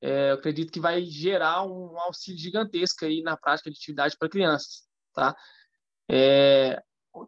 é, 0.00 0.30
eu 0.30 0.34
acredito 0.34 0.70
que 0.70 0.78
vai 0.78 1.04
gerar 1.04 1.64
um 1.64 1.98
auxílio 1.98 2.38
gigantesco 2.38 3.04
aí 3.04 3.20
na 3.20 3.36
prática 3.36 3.68
de 3.68 3.76
atividade 3.76 4.16
para 4.16 4.28
crianças, 4.28 4.84
tá? 5.12 5.36
É, 6.08 6.80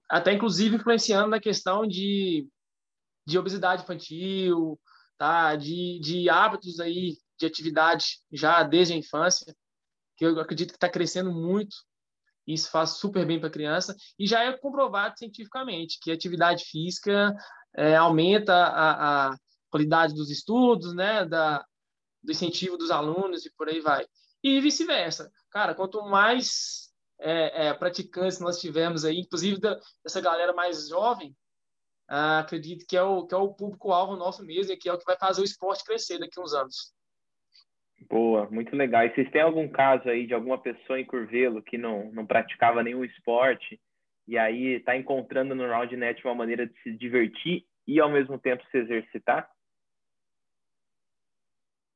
até 0.08 0.32
inclusive 0.32 0.76
influenciando 0.76 1.30
na 1.30 1.40
questão 1.40 1.84
de, 1.84 2.48
de 3.26 3.36
obesidade 3.36 3.82
infantil, 3.82 4.78
tá? 5.18 5.56
De, 5.56 5.98
de 6.00 6.30
hábitos 6.30 6.78
aí 6.78 7.18
de 7.36 7.44
atividade 7.44 8.20
já 8.32 8.62
desde 8.62 8.94
a 8.94 8.96
infância, 8.96 9.52
que 10.16 10.24
eu 10.24 10.38
acredito 10.40 10.70
que 10.70 10.76
está 10.76 10.88
crescendo 10.88 11.32
muito. 11.32 11.76
Isso 12.46 12.70
faz 12.70 12.90
super 12.90 13.26
bem 13.26 13.38
para 13.38 13.48
a 13.48 13.52
criança 13.52 13.96
e 14.18 14.26
já 14.26 14.42
é 14.44 14.56
comprovado 14.56 15.18
cientificamente 15.18 15.98
que 16.00 16.12
atividade 16.12 16.64
física 16.64 17.34
é, 17.74 17.96
aumenta 17.96 18.54
a, 18.54 19.30
a, 19.30 19.36
qualidade 19.70 20.14
dos 20.14 20.30
estudos, 20.30 20.94
né, 20.94 21.24
da, 21.24 21.64
do 22.22 22.30
incentivo 22.30 22.76
dos 22.76 22.90
alunos 22.90 23.44
e 23.44 23.52
por 23.56 23.68
aí 23.68 23.80
vai. 23.80 24.06
E 24.42 24.60
vice-versa. 24.60 25.30
Cara, 25.50 25.74
quanto 25.74 26.02
mais 26.02 26.92
é, 27.18 27.68
é, 27.68 27.74
praticantes 27.74 28.38
nós 28.40 28.60
tivermos 28.60 29.04
aí, 29.04 29.18
inclusive 29.18 29.58
da, 29.58 29.80
dessa 30.04 30.20
galera 30.20 30.52
mais 30.52 30.88
jovem, 30.88 31.34
ah, 32.06 32.40
acredito 32.40 32.84
que 32.86 32.96
é 32.96 33.02
o, 33.02 33.26
que 33.26 33.34
é 33.34 33.38
o 33.38 33.54
público-alvo 33.54 34.16
nosso 34.16 34.44
mesmo 34.44 34.72
e 34.72 34.76
que 34.76 34.88
é 34.88 34.92
o 34.92 34.98
que 34.98 35.06
vai 35.06 35.16
fazer 35.16 35.40
o 35.40 35.44
esporte 35.44 35.84
crescer 35.84 36.18
daqui 36.18 36.38
a 36.38 36.42
uns 36.42 36.52
anos. 36.52 36.93
Boa, 38.08 38.48
muito 38.50 38.74
legal. 38.76 39.04
E 39.04 39.14
vocês 39.14 39.30
têm 39.30 39.40
algum 39.40 39.68
caso 39.68 40.08
aí 40.08 40.26
de 40.26 40.34
alguma 40.34 40.58
pessoa 40.58 41.00
em 41.00 41.04
Curvelo 41.04 41.62
que 41.62 41.78
não, 41.78 42.12
não 42.12 42.26
praticava 42.26 42.82
nenhum 42.82 43.04
esporte 43.04 43.80
e 44.26 44.38
aí 44.38 44.76
está 44.76 44.96
encontrando 44.96 45.54
no 45.54 45.66
Roundnet 45.66 46.24
uma 46.24 46.34
maneira 46.34 46.66
de 46.66 46.82
se 46.82 46.92
divertir 46.96 47.66
e 47.86 48.00
ao 48.00 48.10
mesmo 48.10 48.38
tempo 48.38 48.64
se 48.70 48.78
exercitar? 48.78 49.48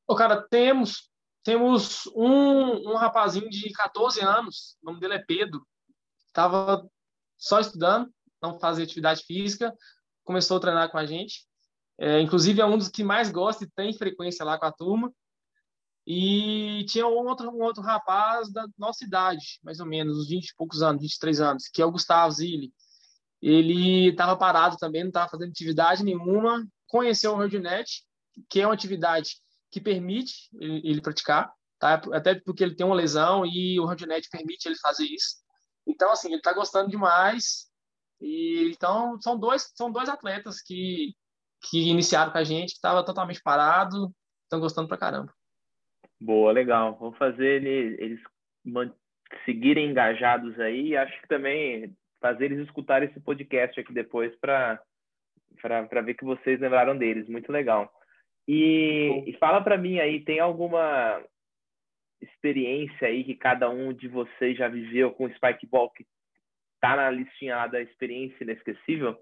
Ô, 0.06 0.14
cara, 0.14 0.40
temos 0.48 1.10
temos 1.48 2.06
um, 2.08 2.90
um 2.90 2.96
rapazinho 2.96 3.48
de 3.48 3.72
14 3.72 4.20
anos, 4.20 4.76
o 4.82 4.86
nome 4.86 5.00
dele 5.00 5.14
é 5.14 5.24
Pedro, 5.26 5.66
estava 6.26 6.86
só 7.38 7.58
estudando, 7.58 8.12
não 8.42 8.58
fazia 8.58 8.84
atividade 8.84 9.22
física, 9.24 9.74
começou 10.24 10.58
a 10.58 10.60
treinar 10.60 10.90
com 10.90 10.98
a 10.98 11.06
gente. 11.06 11.46
É, 11.96 12.20
inclusive, 12.20 12.60
é 12.60 12.66
um 12.66 12.76
dos 12.76 12.88
que 12.88 13.02
mais 13.02 13.30
gosta 13.30 13.64
e 13.64 13.70
tem 13.70 13.96
frequência 13.96 14.44
lá 14.44 14.58
com 14.58 14.66
a 14.66 14.72
turma. 14.72 15.10
E 16.10 16.86
tinha 16.86 17.06
um 17.06 17.26
outro, 17.26 17.50
um 17.50 17.62
outro 17.62 17.82
rapaz 17.82 18.50
da 18.50 18.66
nossa 18.78 19.04
idade, 19.04 19.60
mais 19.62 19.78
ou 19.78 19.84
menos, 19.84 20.16
uns 20.16 20.28
20 20.30 20.48
e 20.48 20.54
poucos 20.56 20.80
anos, 20.80 21.02
23 21.02 21.38
anos, 21.42 21.68
que 21.68 21.82
é 21.82 21.84
o 21.84 21.90
Gustavo 21.92 22.32
Zilli. 22.32 22.72
Ele 23.42 24.08
estava 24.08 24.34
parado 24.34 24.78
também, 24.78 25.02
não 25.02 25.08
estava 25.08 25.28
fazendo 25.28 25.50
atividade 25.50 26.02
nenhuma, 26.02 26.66
conheceu 26.86 27.32
o 27.32 27.36
Rodnet, 27.36 28.06
que 28.48 28.58
é 28.58 28.66
uma 28.66 28.72
atividade 28.72 29.36
que 29.70 29.82
permite 29.82 30.48
ele, 30.58 31.02
praticar, 31.02 31.52
tá? 31.78 32.00
até 32.14 32.36
porque 32.36 32.64
ele 32.64 32.74
tem 32.74 32.86
uma 32.86 32.96
lesão 32.96 33.44
e 33.44 33.78
o 33.78 33.84
Rodnet 33.84 34.30
permite 34.30 34.66
ele 34.66 34.78
fazer 34.78 35.04
isso. 35.04 35.36
Então, 35.86 36.10
assim, 36.10 36.28
ele 36.28 36.38
está 36.38 36.54
gostando 36.54 36.88
demais. 36.88 37.66
E, 38.18 38.72
então, 38.74 39.20
são 39.20 39.38
dois, 39.38 39.70
são 39.74 39.92
dois 39.92 40.08
atletas 40.08 40.62
que, 40.62 41.14
que 41.68 41.90
iniciaram 41.90 42.32
com 42.32 42.38
a 42.38 42.44
gente, 42.44 42.70
que 42.70 42.76
estava 42.76 43.04
totalmente 43.04 43.42
parado, 43.42 44.10
estão 44.46 44.58
gostando 44.58 44.88
pra 44.88 44.96
caramba. 44.96 45.37
Boa, 46.20 46.52
legal. 46.52 46.96
Vou 46.98 47.12
fazer 47.12 47.62
ele, 47.62 47.96
eles 48.02 48.20
seguirem 49.44 49.90
engajados 49.90 50.58
aí. 50.58 50.96
Acho 50.96 51.20
que 51.20 51.28
também 51.28 51.96
fazer 52.20 52.46
eles 52.46 52.66
escutarem 52.66 53.08
esse 53.08 53.20
podcast 53.20 53.78
aqui 53.78 53.92
depois 53.92 54.34
para 54.36 54.80
ver 56.04 56.14
que 56.14 56.24
vocês 56.24 56.60
lembraram 56.60 56.96
deles. 56.96 57.28
Muito 57.28 57.52
legal. 57.52 57.92
E, 58.46 59.24
e 59.26 59.32
fala 59.34 59.62
para 59.62 59.76
mim 59.76 59.98
aí, 59.98 60.24
tem 60.24 60.40
alguma 60.40 61.22
experiência 62.20 63.06
aí 63.06 63.22
que 63.22 63.34
cada 63.34 63.70
um 63.70 63.92
de 63.92 64.08
vocês 64.08 64.56
já 64.56 64.68
viveu 64.68 65.12
com 65.12 65.26
o 65.26 65.34
Spikeball 65.34 65.90
que 65.90 66.06
tá 66.80 66.96
na 66.96 67.10
listinha 67.10 67.56
lá 67.56 67.66
da 67.66 67.80
experiência 67.80 68.42
inesquecível? 68.42 69.16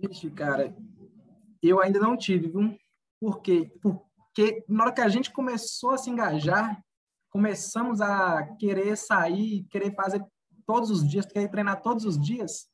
Vixe, 0.00 0.30
cara, 0.30 0.74
eu 1.62 1.80
ainda 1.80 2.00
não 2.00 2.16
tive, 2.16 2.48
viu? 2.48 2.76
Por 3.20 3.40
Porque 4.34 4.64
na 4.68 4.84
hora 4.84 4.92
que 4.92 5.00
a 5.00 5.08
gente 5.08 5.30
começou 5.30 5.92
a 5.92 5.98
se 5.98 6.10
engajar, 6.10 6.82
começamos 7.30 8.00
a 8.00 8.42
querer 8.58 8.96
sair, 8.96 9.64
querer 9.70 9.94
fazer 9.94 10.24
todos 10.66 10.90
os 10.90 11.08
dias, 11.08 11.24
querer 11.24 11.48
treinar 11.48 11.80
todos 11.80 12.04
os 12.04 12.18
dias, 12.18 12.66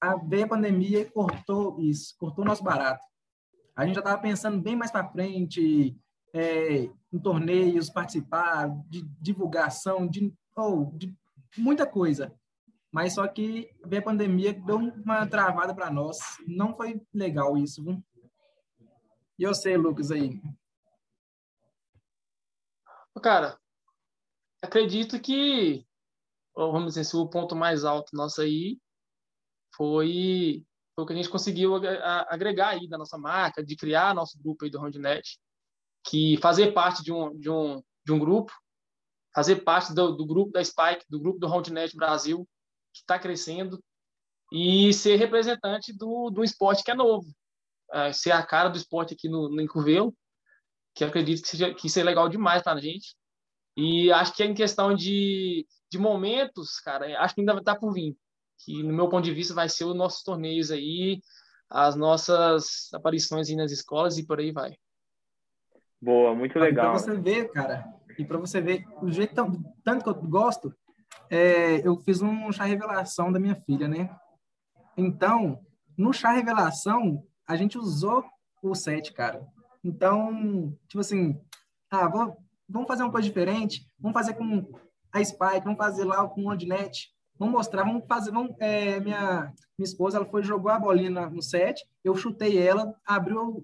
a 0.00 0.14
veio 0.14 0.44
a 0.44 0.48
pandemia 0.48 1.00
e 1.00 1.10
cortou 1.10 1.80
isso, 1.80 2.14
cortou 2.16 2.44
nosso 2.44 2.62
barato. 2.62 3.04
A 3.74 3.84
gente 3.84 3.96
já 3.96 4.00
estava 4.00 4.20
pensando 4.22 4.60
bem 4.60 4.76
mais 4.76 4.92
para 4.92 5.08
frente, 5.08 5.96
é, 6.32 6.88
em 7.12 7.18
torneios, 7.20 7.90
participar, 7.90 8.68
de 8.88 9.02
divulgação, 9.20 10.06
de, 10.06 10.32
oh, 10.56 10.92
de 10.94 11.12
muita 11.56 11.86
coisa. 11.86 12.32
Mas 12.92 13.14
só 13.14 13.26
que 13.26 13.68
veio 13.84 14.02
a 14.02 14.04
pandemia, 14.04 14.52
deu 14.52 14.76
uma 14.76 15.26
travada 15.26 15.74
para 15.74 15.90
nós. 15.90 16.18
Não 16.46 16.72
foi 16.72 17.02
legal 17.12 17.56
isso, 17.56 17.82
viu? 17.82 18.00
E 19.38 19.42
eu 19.42 19.54
sei, 19.54 19.76
Lucas, 19.76 20.10
aí. 20.10 20.40
Cara, 23.20 23.58
acredito 24.62 25.20
que, 25.20 25.84
vamos 26.54 26.94
dizer, 26.94 27.16
o 27.16 27.28
ponto 27.28 27.56
mais 27.56 27.84
alto 27.84 28.14
nosso 28.14 28.40
aí 28.40 28.78
foi, 29.74 30.64
foi 30.94 31.04
o 31.04 31.06
que 31.06 31.12
a 31.12 31.16
gente 31.16 31.28
conseguiu 31.28 31.76
agregar 32.28 32.70
aí 32.70 32.88
da 32.88 32.98
nossa 32.98 33.16
marca, 33.18 33.64
de 33.64 33.76
criar 33.76 34.14
nosso 34.14 34.38
grupo 34.38 34.64
aí 34.64 34.70
do 34.70 34.78
RoundNet, 34.78 35.38
que 36.04 36.36
fazer 36.38 36.72
parte 36.72 37.02
de 37.02 37.12
um, 37.12 37.36
de 37.38 37.50
um, 37.50 37.82
de 38.04 38.12
um 38.12 38.18
grupo, 38.18 38.52
fazer 39.34 39.56
parte 39.56 39.94
do, 39.94 40.16
do 40.16 40.26
grupo 40.26 40.52
da 40.52 40.64
Spike, 40.64 41.04
do 41.08 41.20
grupo 41.20 41.38
do 41.38 41.46
RoundNet 41.46 41.94
Brasil, 41.96 42.48
que 42.92 43.00
está 43.00 43.18
crescendo, 43.18 43.82
e 44.52 44.92
ser 44.92 45.16
representante 45.16 45.92
do, 45.92 46.30
do 46.30 46.42
esporte 46.42 46.82
que 46.82 46.90
é 46.90 46.94
novo, 46.94 47.30
é, 47.92 48.12
ser 48.12 48.32
a 48.32 48.44
cara 48.44 48.68
do 48.68 48.78
esporte 48.78 49.14
aqui 49.14 49.28
no, 49.28 49.48
no 49.48 49.60
que 50.98 51.04
eu 51.04 51.08
acredito 51.08 51.42
que 51.42 51.48
seja, 51.48 51.72
que 51.72 51.88
seja 51.88 52.06
legal 52.06 52.28
demais 52.28 52.62
para 52.62 52.78
a 52.78 52.80
gente. 52.80 53.16
E 53.76 54.12
acho 54.12 54.34
que 54.34 54.42
é 54.42 54.46
em 54.46 54.54
questão 54.54 54.94
de, 54.94 55.66
de 55.90 55.98
momentos, 55.98 56.80
cara, 56.80 57.20
acho 57.20 57.34
que 57.34 57.40
ainda 57.40 57.54
está 57.54 57.76
por 57.76 57.92
vir 57.92 58.16
que 58.58 58.82
no 58.82 58.92
meu 58.92 59.08
ponto 59.08 59.24
de 59.24 59.32
vista 59.32 59.54
vai 59.54 59.68
ser 59.68 59.84
os 59.84 59.94
nossos 59.94 60.22
torneios 60.22 60.70
aí, 60.70 61.20
as 61.70 61.94
nossas 61.94 62.88
aparições 62.92 63.48
aí 63.48 63.56
nas 63.56 63.70
escolas 63.70 64.18
e 64.18 64.26
por 64.26 64.38
aí 64.40 64.52
vai. 64.52 64.76
Boa, 66.00 66.34
muito 66.34 66.58
legal. 66.58 66.92
Para 66.92 66.98
você 66.98 67.16
ver, 67.16 67.50
cara, 67.52 67.84
e 68.18 68.24
para 68.24 68.38
você 68.38 68.60
ver 68.60 68.84
o 69.02 69.10
jeito 69.10 69.34
tão, 69.34 69.52
tanto 69.84 70.02
que 70.02 70.10
eu 70.10 70.14
gosto, 70.14 70.74
é, 71.30 71.86
eu 71.86 71.96
fiz 71.98 72.20
um 72.22 72.50
chá 72.52 72.64
revelação 72.64 73.30
da 73.30 73.38
minha 73.38 73.54
filha, 73.54 73.88
né? 73.88 74.14
Então, 74.96 75.60
no 75.96 76.12
chá 76.12 76.32
revelação, 76.32 77.24
a 77.46 77.56
gente 77.56 77.78
usou 77.78 78.24
o 78.62 78.74
set, 78.74 79.12
cara. 79.12 79.46
Então, 79.84 80.76
tipo 80.88 81.00
assim, 81.00 81.40
ah, 81.90 82.08
vou, 82.08 82.36
vamos 82.68 82.88
fazer 82.88 83.02
uma 83.02 83.12
coisa 83.12 83.26
diferente, 83.26 83.88
vamos 83.98 84.14
fazer 84.14 84.34
com 84.34 84.68
a 85.12 85.24
Spike, 85.24 85.64
vamos 85.64 85.78
fazer 85.78 86.04
lá 86.04 86.26
com 86.28 86.42
o 86.42 86.50
Ondnet. 86.50 87.12
Vamos 87.38 87.54
mostrar, 87.54 87.84
vamos 87.84 88.04
fazer. 88.06 88.32
Vamos, 88.32 88.54
é, 88.58 88.98
minha, 89.00 89.52
minha 89.78 89.84
esposa 89.84 90.16
ela 90.16 90.26
foi 90.26 90.42
jogou 90.42 90.70
a 90.70 90.78
bolinha 90.78 91.30
no 91.30 91.40
set, 91.40 91.86
eu 92.02 92.16
chutei 92.16 92.58
ela, 92.58 92.94
abriu. 93.06 93.62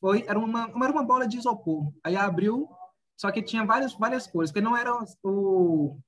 Foi, 0.00 0.24
era, 0.26 0.38
uma, 0.38 0.64
era 0.64 0.92
uma 0.92 1.04
bola 1.04 1.26
de 1.26 1.38
isopor. 1.38 1.92
Aí 2.02 2.16
abriu, 2.16 2.68
só 3.16 3.30
que 3.30 3.42
tinha 3.42 3.64
várias, 3.64 3.94
várias 3.94 4.26
cores, 4.26 4.50
porque 4.50 4.64
não 4.64 4.76
era 4.76 4.92
o, 5.22 5.98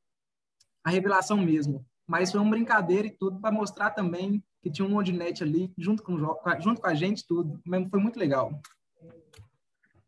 a 0.85 0.91
revelação 0.91 1.37
mesmo. 1.37 1.87
Mas 2.07 2.33
foi 2.33 2.41
uma 2.41 2.51
brincadeira 2.51 3.07
e 3.07 3.17
tudo 3.17 3.41
para 3.41 3.53
mostrar 3.53 3.91
também 3.91 4.43
que 4.61 4.71
tinha 4.71 4.87
um 4.87 4.97
Ondnet 4.97 5.43
ali, 5.43 5.73
junto 5.79 6.03
com, 6.03 6.17
junto 6.61 6.81
com 6.81 6.87
a 6.87 6.95
gente, 6.95 7.27
tudo. 7.27 7.61
Foi 7.91 8.01
muito 8.01 8.19
legal. 8.19 8.61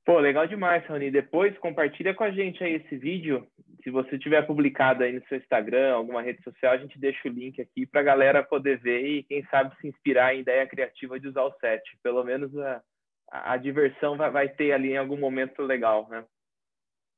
Pô, 0.04 0.18
legal 0.18 0.46
demais, 0.46 0.86
Rony. 0.86 1.10
Depois 1.10 1.56
compartilha 1.58 2.14
com 2.14 2.24
a 2.24 2.30
gente 2.30 2.62
aí 2.62 2.74
esse 2.74 2.96
vídeo. 2.96 3.46
Se 3.82 3.90
você 3.90 4.18
tiver 4.18 4.42
publicado 4.46 5.02
aí 5.02 5.12
no 5.12 5.26
seu 5.26 5.38
Instagram, 5.38 5.94
alguma 5.94 6.20
rede 6.20 6.42
social, 6.42 6.72
a 6.72 6.76
gente 6.76 6.98
deixa 6.98 7.26
o 7.26 7.32
link 7.32 7.60
aqui 7.60 7.86
para 7.86 8.00
a 8.00 8.04
galera 8.04 8.42
poder 8.42 8.78
ver 8.78 9.04
e, 9.06 9.22
quem 9.22 9.44
sabe, 9.46 9.74
se 9.80 9.88
inspirar 9.88 10.34
em 10.34 10.40
ideia 10.40 10.66
criativa 10.66 11.18
de 11.18 11.28
usar 11.28 11.42
o 11.44 11.52
set. 11.58 11.82
Pelo 12.02 12.22
menos 12.22 12.54
a, 12.58 12.82
a, 13.30 13.56
diversão 13.56 14.16
vai, 14.16 14.30
vai 14.30 14.48
ter 14.48 14.72
ali 14.72 14.92
em 14.92 14.98
algum 14.98 15.18
momento 15.18 15.62
legal, 15.62 16.06
né? 16.10 16.24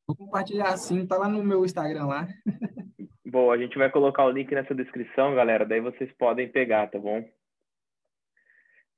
Vou 0.06 0.16
compartilhar 0.16 0.68
assim, 0.68 1.04
tá 1.06 1.16
lá 1.16 1.28
no 1.28 1.42
meu 1.42 1.64
Instagram 1.64 2.06
lá. 2.06 2.28
Bom, 3.26 3.50
a 3.50 3.58
gente 3.58 3.76
vai 3.76 3.90
colocar 3.90 4.24
o 4.24 4.30
link 4.30 4.54
nessa 4.54 4.74
descrição, 4.74 5.34
galera. 5.34 5.66
Daí 5.66 5.80
vocês 5.80 6.10
podem 6.12 6.48
pegar, 6.48 6.86
tá 6.86 6.98
bom? 6.98 7.18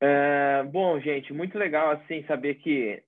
Uh, 0.01 0.69
bom, 0.71 1.01
gente, 1.01 1.33
muito 1.33 1.59
legal 1.59 1.91
assim 1.91 2.23
saber 2.25 2.57
que 2.57 3.03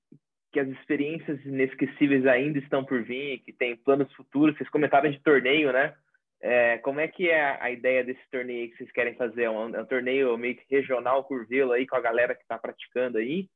que 0.50 0.60
as 0.60 0.68
experiências 0.68 1.44
inesquecíveis 1.44 2.26
ainda 2.26 2.58
estão 2.58 2.84
por 2.84 3.02
vir, 3.02 3.38
que 3.40 3.52
tem 3.52 3.76
planos 3.76 4.12
futuros. 4.14 4.56
Vocês 4.56 4.68
comentaram 4.68 5.10
de 5.10 5.20
torneio, 5.20 5.72
né? 5.72 5.94
É, 6.40 6.78
como 6.78 7.00
é 7.00 7.06
que 7.06 7.28
é 7.28 7.62
a 7.62 7.70
ideia 7.70 8.02
desse 8.02 8.22
torneio 8.30 8.70
que 8.70 8.78
vocês 8.78 8.92
querem 8.92 9.14
fazer? 9.14 9.44
É 9.44 9.50
um, 9.50 9.74
é 9.74 9.82
um 9.82 9.86
torneio 9.86 10.36
meio 10.38 10.56
que 10.56 10.64
regional, 10.70 11.24
curvelo 11.24 11.72
aí, 11.72 11.86
com 11.86 11.96
a 11.96 12.00
galera 12.00 12.34
que 12.34 12.42
está 12.42 12.58
praticando 12.58 13.18
aí? 13.18 13.48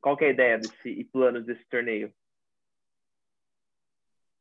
Qual 0.00 0.16
que 0.16 0.24
é 0.24 0.28
a 0.28 0.32
ideia 0.32 0.58
desse, 0.58 0.88
e 0.88 1.04
planos 1.04 1.44
desse 1.44 1.64
torneio? 1.68 2.12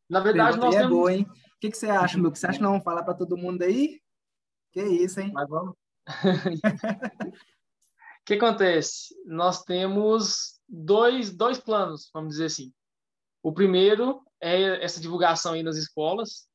Na 0.09 0.21
verdade, 0.21 0.57
nós 0.57 0.75
é 0.75 0.79
temos... 0.79 0.95
boa, 0.95 1.13
hein? 1.13 1.23
O 1.23 1.59
que, 1.59 1.69
que 1.69 1.77
você 1.77 1.87
acha, 1.87 2.17
meu? 2.17 2.29
Você 2.29 2.45
acha 2.47 2.57
que 2.57 2.63
não 2.63 2.71
vamos 2.71 2.83
falar 2.83 3.03
para 3.03 3.13
todo 3.13 3.37
mundo 3.37 3.63
aí? 3.63 3.99
Que 4.71 4.81
isso, 4.81 5.19
hein? 5.19 5.31
Mas 5.33 5.49
vamos. 5.49 5.75
O 8.17 8.27
que 8.27 8.33
acontece? 8.33 9.13
Nós 9.27 9.63
temos 9.63 10.54
dois, 10.67 11.35
dois 11.35 11.59
planos, 11.59 12.09
vamos 12.13 12.31
dizer 12.31 12.45
assim. 12.45 12.73
O 13.43 13.53
primeiro 13.53 14.21
é 14.41 14.83
essa 14.83 14.99
divulgação 14.99 15.53
aí 15.53 15.63
nas 15.63 15.77
escolas, 15.77 16.47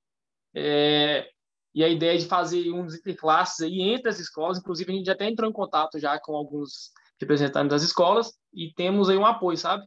é, 0.54 1.28
e 1.74 1.84
a 1.84 1.88
ideia 1.88 2.18
de 2.18 2.26
fazer 2.26 2.72
uns 2.72 2.94
interclasses 2.94 3.60
aí 3.60 3.80
entre 3.80 4.08
as 4.08 4.18
escolas, 4.18 4.58
inclusive 4.58 4.92
a 4.92 4.96
gente 4.96 5.06
já 5.06 5.12
até 5.12 5.28
entrou 5.28 5.48
em 5.48 5.52
contato 5.52 5.98
já 5.98 6.18
com 6.18 6.34
alguns 6.34 6.90
representantes 7.20 7.70
das 7.70 7.82
escolas 7.82 8.32
e 8.52 8.72
temos 8.74 9.08
aí 9.08 9.16
um 9.16 9.26
apoio, 9.26 9.56
sabe? 9.56 9.86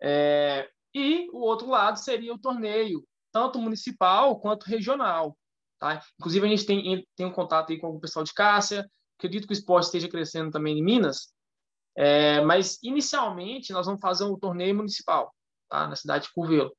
É, 0.00 0.68
e 0.94 1.28
o 1.32 1.38
outro 1.38 1.68
lado 1.68 1.96
seria 1.96 2.34
o 2.34 2.38
torneio, 2.38 3.06
tanto 3.32 3.58
municipal 3.58 4.38
quanto 4.40 4.64
regional. 4.64 5.36
Tá? 5.78 6.02
Inclusive, 6.18 6.46
a 6.46 6.50
gente 6.50 6.66
tem, 6.66 7.06
tem 7.16 7.26
um 7.26 7.32
contato 7.32 7.70
aí 7.70 7.80
com 7.80 7.88
o 7.88 8.00
pessoal 8.00 8.24
de 8.24 8.34
Cássia, 8.34 8.88
acredito 9.18 9.46
que 9.46 9.52
o 9.52 9.54
esporte 9.54 9.84
esteja 9.84 10.08
crescendo 10.08 10.50
também 10.50 10.78
em 10.78 10.82
Minas, 10.82 11.31
é, 11.96 12.40
mas 12.40 12.78
inicialmente 12.82 13.72
nós 13.72 13.86
vamos 13.86 14.00
fazer 14.00 14.24
um 14.24 14.38
torneio 14.38 14.74
municipal 14.74 15.34
tá? 15.68 15.86
na 15.86 15.96
cidade 15.96 16.26
de 16.26 16.32
Curvelo, 16.32 16.74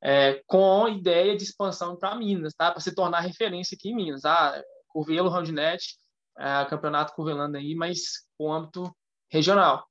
é, 0.00 0.42
com 0.46 0.88
ideia 0.88 1.36
de 1.36 1.42
expansão 1.42 1.96
para 1.96 2.14
Minas, 2.14 2.54
tá? 2.54 2.70
para 2.70 2.80
se 2.80 2.94
tornar 2.94 3.20
referência 3.20 3.74
aqui 3.74 3.90
em 3.90 3.96
Minas. 3.96 4.22
Tá? 4.22 4.62
Curvelo, 4.88 5.28
Roundnet, 5.28 5.96
é, 6.38 6.64
campeonato 6.66 7.12
curvelando 7.14 7.56
aí, 7.56 7.74
mas 7.74 8.26
com 8.36 8.52
âmbito 8.52 8.94
regional. 9.30 9.86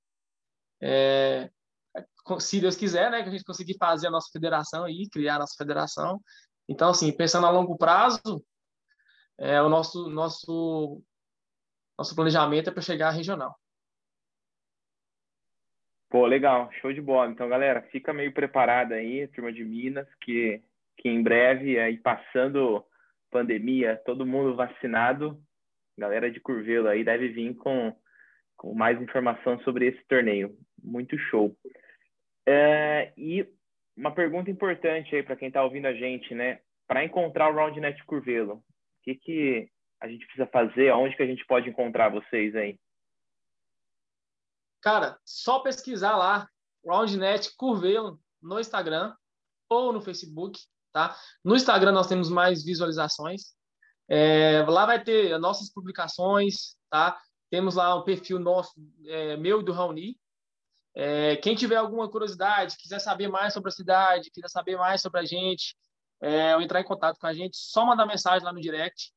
É, 0.82 1.50
se 2.40 2.60
Deus 2.60 2.76
quiser, 2.76 3.12
né, 3.12 3.22
que 3.22 3.30
a 3.30 3.32
gente 3.32 3.44
conseguir 3.44 3.78
fazer 3.78 4.08
a 4.08 4.12
nossa 4.12 4.30
federação 4.32 4.84
aí, 4.84 5.10
criar 5.10 5.36
a 5.36 5.40
nossa 5.40 5.56
federação. 5.58 6.22
Então, 6.68 6.90
assim, 6.90 7.12
pensando 7.16 7.48
a 7.48 7.50
longo 7.50 7.78
prazo, 7.78 8.44
é, 9.38 9.62
o 9.62 9.70
nosso, 9.70 10.10
nosso, 10.10 11.02
nosso 11.98 12.16
planejamento 12.16 12.70
é 12.70 12.74
para 12.74 12.82
chegar 12.82 13.10
à 13.10 13.12
regional. 13.12 13.58
Pô, 16.10 16.26
legal, 16.26 16.72
show 16.80 16.94
de 16.94 17.02
bola. 17.02 17.32
Então, 17.32 17.50
galera, 17.50 17.82
fica 17.92 18.14
meio 18.14 18.32
preparada 18.32 18.96
aí, 18.96 19.28
turma 19.28 19.52
de 19.52 19.64
Minas, 19.64 20.08
que, 20.22 20.62
que 20.98 21.10
em 21.10 21.22
breve, 21.22 21.78
aí 21.78 21.98
passando 21.98 22.84
pandemia, 23.30 24.02
todo 24.06 24.26
mundo 24.26 24.56
vacinado, 24.56 25.38
galera 25.98 26.32
de 26.32 26.40
Curvelo 26.40 26.88
aí 26.88 27.04
deve 27.04 27.28
vir 27.28 27.56
com, 27.56 27.94
com 28.56 28.74
mais 28.74 29.02
informação 29.02 29.60
sobre 29.60 29.88
esse 29.88 30.02
torneio. 30.08 30.56
Muito 30.82 31.18
show. 31.18 31.54
É, 32.48 33.12
e 33.18 33.46
uma 33.96 34.12
pergunta 34.12 34.50
importante 34.50 35.14
aí 35.14 35.24
para 35.24 35.36
quem 35.36 35.50
está 35.50 35.62
ouvindo 35.62 35.88
a 35.88 35.94
gente, 35.94 36.34
né? 36.34 36.60
Para 36.88 37.04
encontrar 37.04 37.50
o 37.50 37.54
RoundNet 37.54 38.02
Curvelo, 38.06 38.54
o 38.54 38.64
que, 39.04 39.16
que 39.16 39.70
a 40.00 40.08
gente 40.08 40.26
precisa 40.26 40.48
fazer? 40.48 40.90
Aonde 40.90 41.18
que 41.18 41.24
a 41.24 41.28
gente 41.28 41.46
pode 41.46 41.70
encontrar 41.70 42.08
vocês 42.08 42.56
aí? 42.56 42.80
Cara, 44.82 45.20
só 45.26 45.60
pesquisar 45.60 46.16
lá, 46.16 46.48
RoundNet 46.86 47.56
Curvelo, 47.58 48.20
no 48.42 48.60
Instagram 48.60 49.14
ou 49.70 49.92
no 49.92 50.02
Facebook, 50.02 50.60
tá? 50.92 51.18
No 51.44 51.56
Instagram 51.56 51.92
nós 51.92 52.08
temos 52.08 52.30
mais 52.30 52.64
visualizações. 52.64 53.56
É, 54.10 54.64
lá 54.68 54.86
vai 54.86 55.04
ter 55.04 55.38
nossas 55.40 55.72
publicações, 55.72 56.76
tá? 56.90 57.20
Temos 57.50 57.76
lá 57.76 57.96
um 57.96 58.04
perfil 58.04 58.40
nosso, 58.40 58.72
é, 59.06 59.36
meu 59.38 59.62
e 59.62 59.64
do 59.64 59.74
Raoni, 59.74 60.18
é, 61.00 61.36
quem 61.36 61.54
tiver 61.54 61.76
alguma 61.76 62.10
curiosidade, 62.10 62.76
quiser 62.76 62.98
saber 62.98 63.28
mais 63.28 63.54
sobre 63.54 63.70
a 63.70 63.72
cidade, 63.72 64.32
quiser 64.32 64.50
saber 64.50 64.76
mais 64.78 65.00
sobre 65.00 65.20
a 65.20 65.26
gente, 65.26 65.78
é, 66.20 66.56
ou 66.56 66.62
entrar 66.62 66.82
em 66.82 66.84
contato 66.84 67.20
com 67.20 67.28
a 67.28 67.34
gente, 67.34 67.56
só 67.56 67.86
mandar 67.86 68.08
mensagem 68.08 68.44
lá 68.44 68.52
no 68.52 68.60
direct, 68.60 69.14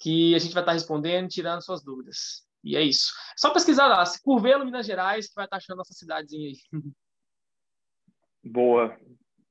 que 0.00 0.34
a 0.34 0.40
gente 0.40 0.52
vai 0.52 0.62
estar 0.62 0.72
respondendo, 0.72 1.28
tirando 1.28 1.62
suas 1.62 1.84
dúvidas. 1.84 2.47
E 2.62 2.76
é 2.76 2.82
isso. 2.82 3.12
Só 3.36 3.52
pesquisar 3.52 3.86
lá, 3.86 4.04
Curvelo, 4.22 4.64
Minas 4.64 4.86
Gerais, 4.86 5.28
que 5.28 5.34
vai 5.34 5.44
estar 5.44 5.56
achando 5.56 5.78
nossa 5.78 5.92
cidadezinha 5.92 6.48
aí. 6.48 6.56
Boa. 8.44 8.96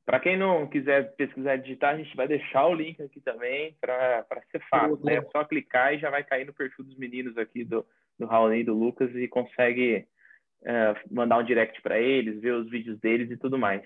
Para 0.05 0.19
quem 0.19 0.37
não 0.37 0.67
quiser 0.67 1.15
pesquisar 1.15 1.55
e 1.55 1.61
digitar, 1.61 1.93
a 1.93 1.97
gente 1.97 2.15
vai 2.15 2.27
deixar 2.27 2.65
o 2.65 2.73
link 2.73 3.01
aqui 3.01 3.19
também 3.19 3.75
para 3.81 4.25
ser 4.51 4.61
fácil. 4.69 4.99
Né? 5.03 5.15
É 5.15 5.21
só 5.23 5.43
clicar 5.43 5.93
e 5.93 5.99
já 5.99 6.09
vai 6.09 6.23
cair 6.23 6.45
no 6.45 6.53
perfil 6.53 6.85
dos 6.85 6.97
meninos 6.97 7.37
aqui 7.37 7.65
do, 7.65 7.85
do 8.17 8.25
Raoni 8.25 8.61
e 8.61 8.63
do 8.63 8.73
Lucas 8.73 9.13
e 9.15 9.27
consegue 9.27 10.07
é, 10.63 10.95
mandar 11.11 11.37
um 11.37 11.43
direct 11.43 11.81
para 11.81 11.99
eles, 11.99 12.39
ver 12.39 12.53
os 12.53 12.69
vídeos 12.69 12.97
deles 12.99 13.29
e 13.29 13.37
tudo 13.37 13.57
mais. 13.57 13.83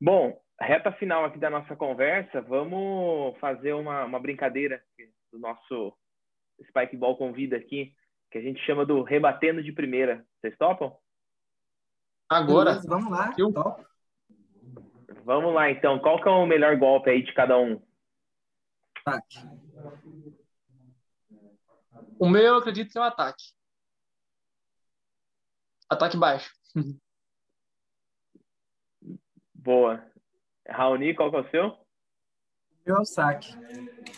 Bom, 0.00 0.38
reta 0.60 0.92
final 0.92 1.24
aqui 1.24 1.38
da 1.38 1.48
nossa 1.48 1.76
conversa, 1.76 2.40
vamos 2.42 3.38
fazer 3.38 3.72
uma, 3.72 4.04
uma 4.04 4.18
brincadeira 4.18 4.82
do 5.32 5.38
nosso 5.38 5.96
Spike 6.62 6.96
Ball 6.96 7.16
Convida 7.16 7.56
aqui, 7.56 7.94
que 8.30 8.38
a 8.38 8.40
gente 8.40 8.60
chama 8.64 8.84
do 8.84 9.02
rebatendo 9.02 9.62
de 9.62 9.72
primeira. 9.72 10.26
Vocês 10.40 10.56
topam? 10.56 10.96
Agora. 12.28 12.80
vamos 12.86 13.10
lá. 13.10 13.34
Vamos 15.24 15.54
lá, 15.54 15.70
então. 15.70 15.98
Qual 15.98 16.20
que 16.20 16.28
é 16.28 16.30
o 16.30 16.46
melhor 16.46 16.76
golpe 16.76 17.10
aí 17.10 17.22
de 17.22 17.32
cada 17.32 17.56
um? 17.58 17.80
Ataque. 19.04 19.38
O 22.18 22.28
meu, 22.28 22.42
eu 22.42 22.56
acredito 22.56 22.92
que 22.92 22.98
é 22.98 23.00
o 23.00 23.04
ataque. 23.04 23.44
Ataque 25.88 26.16
baixo. 26.16 26.52
Boa. 29.54 30.04
Raoni, 30.68 31.14
qual 31.14 31.30
que 31.30 31.36
é 31.36 31.40
o 31.40 31.50
seu? 31.50 31.86
Meu 32.86 32.96
é 32.96 33.00
o 33.00 33.04
saque. 33.04 33.48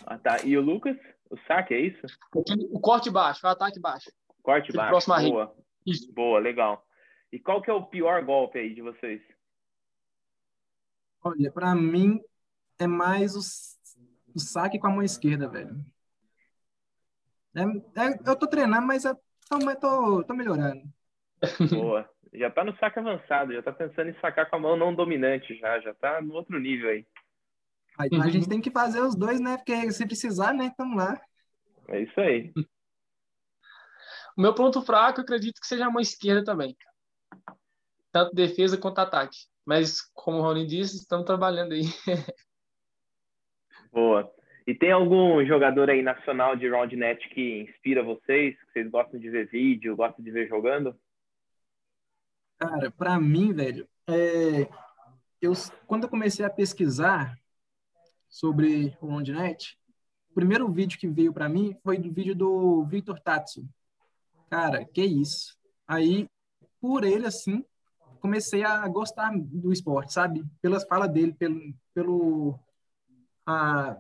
Ah, 0.07 0.18
tá. 0.18 0.42
E 0.42 0.57
o 0.57 0.61
Lucas? 0.61 0.96
O 1.30 1.36
saque, 1.46 1.74
é 1.74 1.80
isso? 1.80 2.06
O 2.34 2.80
corte 2.80 3.10
baixo, 3.10 3.46
o 3.46 3.50
ataque 3.50 3.80
baixo. 3.80 4.10
Corte 4.42 4.72
baixo. 4.72 4.90
Próximo 4.90 5.30
Boa. 5.30 5.56
Isso. 5.84 6.12
Boa, 6.12 6.38
legal. 6.38 6.84
E 7.32 7.38
qual 7.38 7.60
que 7.60 7.70
é 7.70 7.74
o 7.74 7.86
pior 7.86 8.24
golpe 8.24 8.58
aí 8.58 8.74
de 8.74 8.82
vocês? 8.82 9.20
Olha, 11.22 11.50
para 11.50 11.74
mim 11.74 12.20
é 12.78 12.86
mais 12.86 13.34
o, 13.34 13.40
o, 14.34 14.38
saque 14.38 14.78
com 14.78 14.86
a 14.86 14.90
mão 14.90 15.02
esquerda, 15.02 15.48
velho. 15.48 15.84
É, 17.54 17.62
é, 17.62 18.30
eu 18.30 18.36
tô 18.36 18.46
treinando, 18.46 18.86
mas 18.86 19.04
eu 19.04 19.18
tô, 19.48 19.76
tô, 19.76 20.24
tô 20.24 20.34
melhorando. 20.34 20.82
Boa. 21.70 22.08
Já 22.32 22.50
tá 22.50 22.62
no 22.62 22.76
saque 22.76 22.98
avançado, 22.98 23.52
já 23.52 23.62
tá 23.62 23.72
pensando 23.72 24.10
em 24.10 24.20
sacar 24.20 24.48
com 24.48 24.56
a 24.56 24.58
mão 24.58 24.76
não 24.76 24.94
dominante 24.94 25.56
já, 25.56 25.80
já 25.80 25.94
tá 25.94 26.20
no 26.20 26.34
outro 26.34 26.58
nível 26.58 26.90
aí. 26.90 27.06
Aí, 27.98 28.11
a 28.20 28.28
gente 28.28 28.48
tem 28.48 28.61
que 28.61 28.70
fazer 28.70 29.00
os 29.00 29.14
dois, 29.14 29.40
né? 29.40 29.56
Porque 29.56 29.90
se 29.90 30.06
precisar, 30.06 30.52
né? 30.52 30.72
Tamo 30.76 30.96
lá. 30.96 31.20
É 31.88 32.00
isso 32.00 32.20
aí. 32.20 32.52
O 34.37 34.42
meu 34.42 34.54
ponto 34.54 34.82
fraco, 34.82 35.20
eu 35.20 35.22
acredito 35.22 35.61
que 35.61 35.66
seja 35.66 35.87
a 35.87 35.90
mão 35.90 36.00
esquerda 36.00 36.44
também. 36.44 36.76
Tanto 38.12 38.35
defesa 38.35 38.76
quanto 38.76 38.98
ataque. 38.98 39.38
Mas, 39.64 40.00
como 40.12 40.38
o 40.38 40.42
Rony 40.42 40.66
disse, 40.66 40.96
estamos 40.96 41.24
trabalhando 41.24 41.72
aí. 41.72 41.82
Boa. 43.90 44.30
E 44.66 44.74
tem 44.74 44.90
algum 44.90 45.44
jogador 45.46 45.88
aí 45.88 46.02
nacional 46.02 46.56
de 46.56 46.68
Roundnet 46.68 47.28
que 47.30 47.62
inspira 47.62 48.02
vocês? 48.02 48.56
Que 48.59 48.72
vocês 48.72 48.90
gostam 48.90 49.18
de 49.18 49.30
ver 49.30 49.46
vídeo, 49.46 49.96
gostam 49.96 50.24
de 50.24 50.30
ver 50.30 50.48
jogando? 50.48 50.94
Cara, 52.59 52.90
para 52.90 53.18
mim, 53.18 53.52
velho, 53.52 53.88
é, 54.09 54.68
eu, 55.40 55.52
quando 55.87 56.04
eu 56.04 56.11
comecei 56.11 56.44
a 56.44 56.50
pesquisar 56.50 57.38
sobre 58.37 58.94
o 59.01 59.07
OnDNet, 59.07 59.79
o 60.31 60.35
primeiro 60.35 60.70
vídeo 60.70 60.99
que 60.99 61.09
veio 61.09 61.33
para 61.33 61.49
mim 61.49 61.75
foi 61.83 61.96
do 61.96 62.12
vídeo 62.12 62.35
do 62.35 62.85
Victor 62.85 63.18
Tatsu. 63.18 63.66
Cara, 64.51 64.85
que 64.85 65.03
isso. 65.03 65.57
Aí, 65.88 66.29
por 66.79 67.03
ele, 67.03 67.27
assim, 67.27 67.64
comecei 68.20 68.62
a 68.62 68.87
gostar 68.88 69.33
do 69.35 69.72
esporte, 69.72 70.12
sabe? 70.12 70.44
Pelas 70.61 70.85
falas 70.85 71.11
dele, 71.11 71.33
pelo, 71.33 71.75
pelo 71.94 72.61
a 73.46 73.96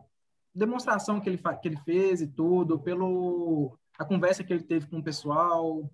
demonstração 0.54 1.18
que 1.18 1.30
ele, 1.30 1.38
que 1.38 1.68
ele 1.68 1.78
fez 1.78 2.20
e 2.20 2.26
tudo, 2.26 2.78
pelo 2.78 3.78
a 3.98 4.04
conversa 4.04 4.44
que 4.44 4.52
ele 4.52 4.64
teve 4.64 4.86
com 4.86 4.98
o 4.98 5.02
pessoal. 5.02 5.90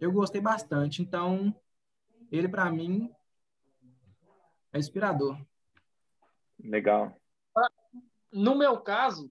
Eu 0.00 0.10
gostei 0.10 0.40
bastante. 0.40 1.02
Então, 1.02 1.54
ele 2.30 2.48
para 2.48 2.70
mim 2.72 3.12
é 4.72 4.78
inspirador. 4.78 5.38
Legal. 6.58 7.14
No 8.32 8.56
meu 8.56 8.80
caso, 8.80 9.30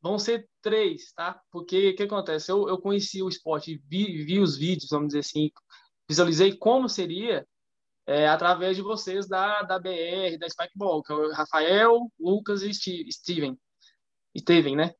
vão 0.00 0.18
ser 0.18 0.48
três, 0.62 1.12
tá? 1.12 1.40
Porque 1.50 1.90
o 1.90 1.96
que 1.96 2.02
acontece? 2.04 2.50
Eu, 2.50 2.68
eu 2.68 2.78
conheci 2.78 3.22
o 3.22 3.28
esporte, 3.28 3.82
vi, 3.88 4.24
vi 4.24 4.38
os 4.38 4.56
vídeos, 4.56 4.90
vamos 4.90 5.08
dizer 5.08 5.20
assim, 5.20 5.50
visualizei 6.08 6.56
como 6.56 6.88
seria 6.88 7.46
é, 8.06 8.28
através 8.28 8.76
de 8.76 8.82
vocês 8.82 9.26
da, 9.26 9.62
da 9.62 9.78
BR, 9.78 10.38
da 10.38 10.48
Spikeball, 10.48 11.02
que 11.02 11.12
é 11.12 11.16
o 11.16 11.32
Rafael, 11.32 12.10
Lucas 12.18 12.62
e 12.62 12.72
Steven. 12.72 13.58
Steven, 14.38 14.76
né? 14.76 14.94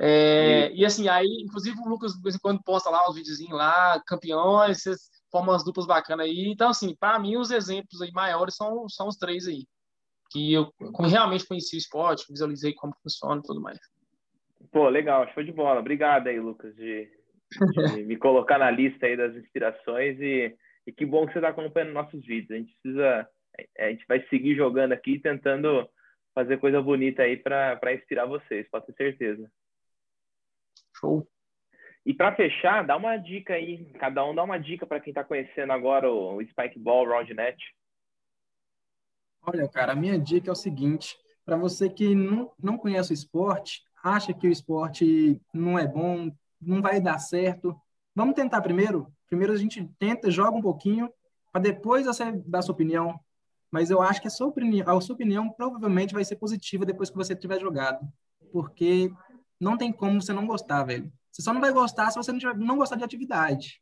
É, 0.00 0.72
e 0.72 0.84
assim, 0.84 1.08
aí, 1.08 1.26
inclusive 1.44 1.76
o 1.80 1.88
Lucas 1.88 2.12
de 2.12 2.22
vez 2.22 2.36
em 2.36 2.38
quando 2.38 2.62
posta 2.62 2.88
lá 2.88 3.08
os 3.10 3.16
videozinhos 3.16 3.58
lá, 3.58 4.00
campeões, 4.06 4.80
vocês 4.80 5.10
formam 5.30 5.52
umas 5.52 5.64
duplas 5.64 5.86
bacanas 5.86 6.26
aí. 6.26 6.46
Então, 6.48 6.70
assim, 6.70 6.94
para 6.94 7.18
mim, 7.18 7.36
os 7.36 7.50
exemplos 7.50 8.00
aí 8.00 8.12
maiores 8.12 8.54
são, 8.54 8.88
são 8.88 9.08
os 9.08 9.16
três 9.16 9.48
aí. 9.48 9.66
Que 10.30 10.52
eu 10.52 10.72
realmente 11.08 11.46
conheci 11.46 11.76
o 11.76 11.78
esporte, 11.78 12.26
visualizei 12.28 12.74
como 12.74 12.94
funciona 13.02 13.40
e 13.40 13.46
tudo 13.46 13.60
mais. 13.60 13.78
Pô, 14.70 14.88
legal, 14.88 15.26
show 15.32 15.42
de 15.42 15.52
bola. 15.52 15.80
Obrigado 15.80 16.26
aí, 16.26 16.38
Lucas, 16.38 16.74
de, 16.76 17.08
de 17.50 17.50
me 18.04 18.16
colocar 18.16 18.58
na 18.58 18.70
lista 18.70 19.06
aí 19.06 19.16
das 19.16 19.34
inspirações 19.36 20.20
e, 20.20 20.54
E 20.86 20.92
que 20.92 21.06
bom 21.06 21.26
que 21.26 21.32
você 21.32 21.38
está 21.38 21.48
acompanhando 21.48 21.92
nossos 21.92 22.24
vídeos. 22.24 22.50
A 22.50 22.56
gente 22.56 22.76
precisa, 22.82 23.28
a 23.78 23.90
gente 23.90 24.04
vai 24.06 24.22
seguir 24.28 24.54
jogando 24.54 24.92
aqui, 24.92 25.18
tentando 25.18 25.88
fazer 26.34 26.58
coisa 26.58 26.80
bonita 26.80 27.22
aí 27.22 27.36
para 27.36 27.94
inspirar 27.94 28.26
vocês, 28.26 28.68
pode 28.70 28.86
ter 28.86 28.94
certeza. 28.94 29.50
Show. 30.96 31.26
E 32.06 32.14
para 32.14 32.34
fechar, 32.34 32.86
dá 32.86 32.96
uma 32.96 33.16
dica 33.16 33.54
aí, 33.54 33.84
cada 33.98 34.24
um 34.24 34.34
dá 34.34 34.42
uma 34.42 34.58
dica 34.58 34.86
para 34.86 35.00
quem 35.00 35.10
está 35.10 35.24
conhecendo 35.24 35.72
agora 35.72 36.10
o 36.10 36.40
Spike 36.42 36.78
Ball 36.78 37.06
Roundnet. 37.06 37.58
Olha, 39.42 39.68
cara, 39.68 39.92
a 39.92 39.96
minha 39.96 40.18
dica 40.18 40.50
é 40.50 40.52
o 40.52 40.56
seguinte: 40.56 41.16
para 41.44 41.56
você 41.56 41.88
que 41.88 42.14
não, 42.14 42.52
não 42.62 42.76
conhece 42.76 43.12
o 43.12 43.14
esporte, 43.14 43.82
acha 44.02 44.34
que 44.34 44.46
o 44.46 44.52
esporte 44.52 45.40
não 45.52 45.78
é 45.78 45.86
bom, 45.86 46.30
não 46.60 46.82
vai 46.82 47.00
dar 47.00 47.18
certo, 47.18 47.74
vamos 48.14 48.34
tentar 48.34 48.60
primeiro. 48.60 49.12
Primeiro 49.28 49.52
a 49.52 49.56
gente 49.56 49.88
tenta, 49.98 50.30
joga 50.30 50.56
um 50.56 50.62
pouquinho, 50.62 51.10
para 51.52 51.62
depois 51.62 52.06
você 52.06 52.32
dar 52.46 52.62
sua 52.62 52.74
opinião. 52.74 53.18
Mas 53.70 53.90
eu 53.90 54.00
acho 54.00 54.20
que 54.20 54.28
a 54.28 54.30
sua, 54.30 54.46
opinião, 54.46 54.88
a 54.88 55.00
sua 55.00 55.14
opinião 55.14 55.50
provavelmente 55.50 56.14
vai 56.14 56.24
ser 56.24 56.36
positiva 56.36 56.86
depois 56.86 57.10
que 57.10 57.16
você 57.16 57.36
tiver 57.36 57.60
jogado. 57.60 58.06
Porque 58.50 59.12
não 59.60 59.76
tem 59.76 59.92
como 59.92 60.22
você 60.22 60.32
não 60.32 60.46
gostar, 60.46 60.84
velho. 60.84 61.12
Você 61.30 61.42
só 61.42 61.52
não 61.52 61.60
vai 61.60 61.72
gostar 61.72 62.10
se 62.10 62.16
você 62.16 62.32
não, 62.32 62.38
tiver, 62.38 62.56
não 62.56 62.78
gostar 62.78 62.96
de 62.96 63.04
atividade. 63.04 63.80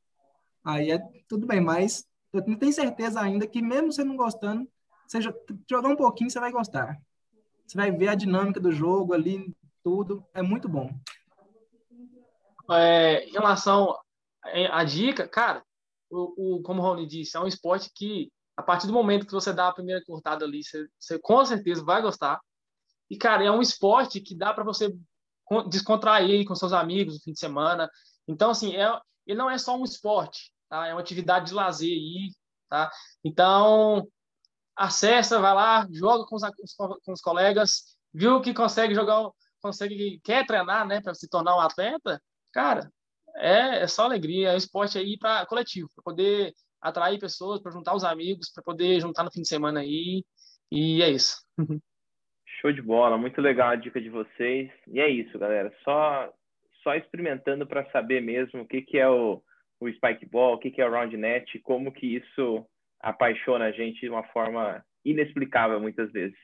Aí 0.64 0.90
é 0.90 0.98
tudo 1.28 1.46
bem, 1.46 1.60
mas 1.60 2.04
eu 2.32 2.42
não 2.46 2.56
tenho 2.56 2.72
certeza 2.72 3.20
ainda 3.20 3.46
que 3.46 3.62
mesmo 3.62 3.92
você 3.92 4.02
não 4.02 4.16
gostando, 4.16 4.68
você 5.06 5.20
jogar 5.68 5.88
um 5.88 5.96
pouquinho, 5.96 6.30
você 6.30 6.40
vai 6.40 6.50
gostar. 6.50 6.98
Você 7.66 7.76
vai 7.76 7.90
ver 7.90 8.08
a 8.08 8.14
dinâmica 8.14 8.60
do 8.60 8.72
jogo 8.72 9.12
ali, 9.12 9.54
tudo. 9.82 10.24
É 10.32 10.42
muito 10.42 10.68
bom. 10.68 10.90
É, 12.70 13.24
em 13.24 13.32
relação 13.32 13.96
à 14.70 14.84
dica, 14.84 15.28
cara, 15.28 15.62
o, 16.10 16.56
o, 16.56 16.62
como 16.62 16.80
o 16.80 16.84
Rony 16.84 17.06
disse, 17.06 17.36
é 17.36 17.40
um 17.40 17.46
esporte 17.46 17.90
que, 17.94 18.30
a 18.56 18.62
partir 18.62 18.86
do 18.86 18.92
momento 18.92 19.26
que 19.26 19.32
você 19.32 19.52
dá 19.52 19.68
a 19.68 19.72
primeira 19.74 20.04
cortada 20.04 20.44
ali, 20.44 20.62
você, 20.62 20.88
você 20.98 21.18
com 21.18 21.44
certeza 21.44 21.84
vai 21.84 22.02
gostar. 22.02 22.40
E, 23.10 23.16
cara, 23.16 23.44
é 23.44 23.50
um 23.50 23.62
esporte 23.62 24.20
que 24.20 24.34
dá 24.34 24.52
para 24.52 24.64
você 24.64 24.92
descontrair 25.68 26.44
com 26.46 26.54
seus 26.54 26.72
amigos 26.72 27.14
no 27.14 27.20
fim 27.20 27.32
de 27.32 27.38
semana. 27.38 27.88
Então, 28.26 28.50
assim, 28.50 28.74
é, 28.74 29.00
ele 29.26 29.38
não 29.38 29.50
é 29.50 29.58
só 29.58 29.76
um 29.76 29.84
esporte, 29.84 30.52
tá? 30.68 30.86
É 30.86 30.92
uma 30.92 31.00
atividade 31.00 31.46
de 31.46 31.54
lazer 31.54 31.92
aí, 31.92 32.32
tá? 32.68 32.90
Então, 33.22 34.08
acessa, 34.76 35.40
vai 35.40 35.54
lá, 35.54 35.88
joga 35.90 36.24
com 36.26 36.36
os, 36.36 36.42
com 37.04 37.12
os 37.12 37.20
colegas, 37.20 37.96
viu 38.12 38.40
que 38.40 38.52
consegue 38.52 38.94
jogar, 38.94 39.30
consegue, 39.60 40.20
quer 40.22 40.46
treinar, 40.46 40.86
né, 40.86 41.00
para 41.00 41.14
se 41.14 41.28
tornar 41.28 41.56
um 41.56 41.60
atleta, 41.60 42.20
cara, 42.52 42.90
é, 43.36 43.82
é 43.82 43.86
só 43.86 44.04
alegria, 44.04 44.50
é 44.50 44.54
um 44.54 44.58
esporte 44.58 44.98
aí 44.98 45.18
para 45.18 45.46
coletivo, 45.46 45.90
para 45.94 46.04
poder 46.04 46.52
atrair 46.80 47.18
pessoas, 47.18 47.60
para 47.60 47.72
juntar 47.72 47.94
os 47.94 48.04
amigos, 48.04 48.50
para 48.52 48.62
poder 48.62 49.00
juntar 49.00 49.24
no 49.24 49.32
fim 49.32 49.42
de 49.42 49.48
semana 49.48 49.80
aí, 49.80 50.24
e 50.70 51.02
é 51.02 51.10
isso. 51.10 51.42
Show 52.60 52.72
de 52.72 52.82
bola, 52.82 53.18
muito 53.18 53.40
legal 53.40 53.70
a 53.70 53.76
dica 53.76 54.00
de 54.00 54.08
vocês. 54.08 54.70
E 54.88 54.98
é 54.98 55.08
isso, 55.08 55.38
galera. 55.38 55.72
Só 55.84 56.32
só 56.82 56.94
experimentando 56.94 57.66
para 57.66 57.90
saber 57.90 58.22
mesmo 58.22 58.62
o 58.62 58.66
que, 58.66 58.80
que 58.80 58.96
é 58.96 59.08
o, 59.08 59.42
o 59.80 59.90
Spike 59.90 60.24
Ball, 60.24 60.54
o 60.54 60.58
que, 60.58 60.70
que 60.70 60.80
é 60.80 60.86
o 60.86 60.90
Round 60.92 61.16
Net, 61.16 61.58
como 61.58 61.90
que 61.90 62.06
isso 62.06 62.64
apaixona 63.00 63.66
a 63.66 63.72
gente 63.72 64.00
de 64.00 64.08
uma 64.08 64.24
forma 64.24 64.84
inexplicável 65.04 65.80
muitas 65.80 66.10
vezes. 66.12 66.38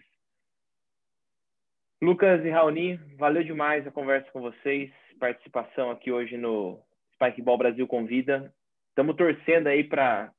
Lucas 2.00 2.44
e 2.44 2.50
Raoni, 2.50 2.96
valeu 3.16 3.44
demais 3.44 3.86
a 3.86 3.90
conversa 3.90 4.30
com 4.32 4.40
vocês, 4.40 4.90
participação 5.20 5.90
aqui 5.90 6.10
hoje 6.10 6.36
no 6.36 6.82
Spike 7.14 7.40
Ball 7.40 7.58
Brasil 7.58 7.86
Convida. 7.86 8.52
Estamos 8.88 9.14
torcendo 9.14 9.68
aí 9.68 9.84
para 9.84 10.32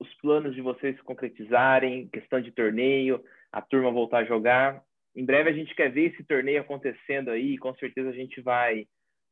os 0.00 0.12
planos 0.14 0.54
de 0.54 0.62
vocês 0.62 0.96
se 0.96 1.02
concretizarem, 1.02 2.08
questão 2.08 2.40
de 2.40 2.50
torneio, 2.50 3.22
a 3.52 3.60
turma 3.60 3.90
voltar 3.90 4.18
a 4.18 4.24
jogar. 4.24 4.82
Em 5.14 5.24
breve 5.24 5.50
a 5.50 5.52
gente 5.52 5.74
quer 5.74 5.90
ver 5.90 6.12
esse 6.12 6.24
torneio 6.24 6.62
acontecendo 6.62 7.30
aí, 7.30 7.58
com 7.58 7.74
certeza 7.74 8.08
a 8.08 8.14
gente 8.14 8.40
vai, 8.40 8.86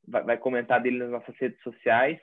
vai, 0.06 0.22
vai 0.22 0.36
comentar 0.36 0.80
dele 0.80 0.98
nas 0.98 1.10
nossas 1.10 1.34
redes 1.38 1.60
sociais. 1.62 2.20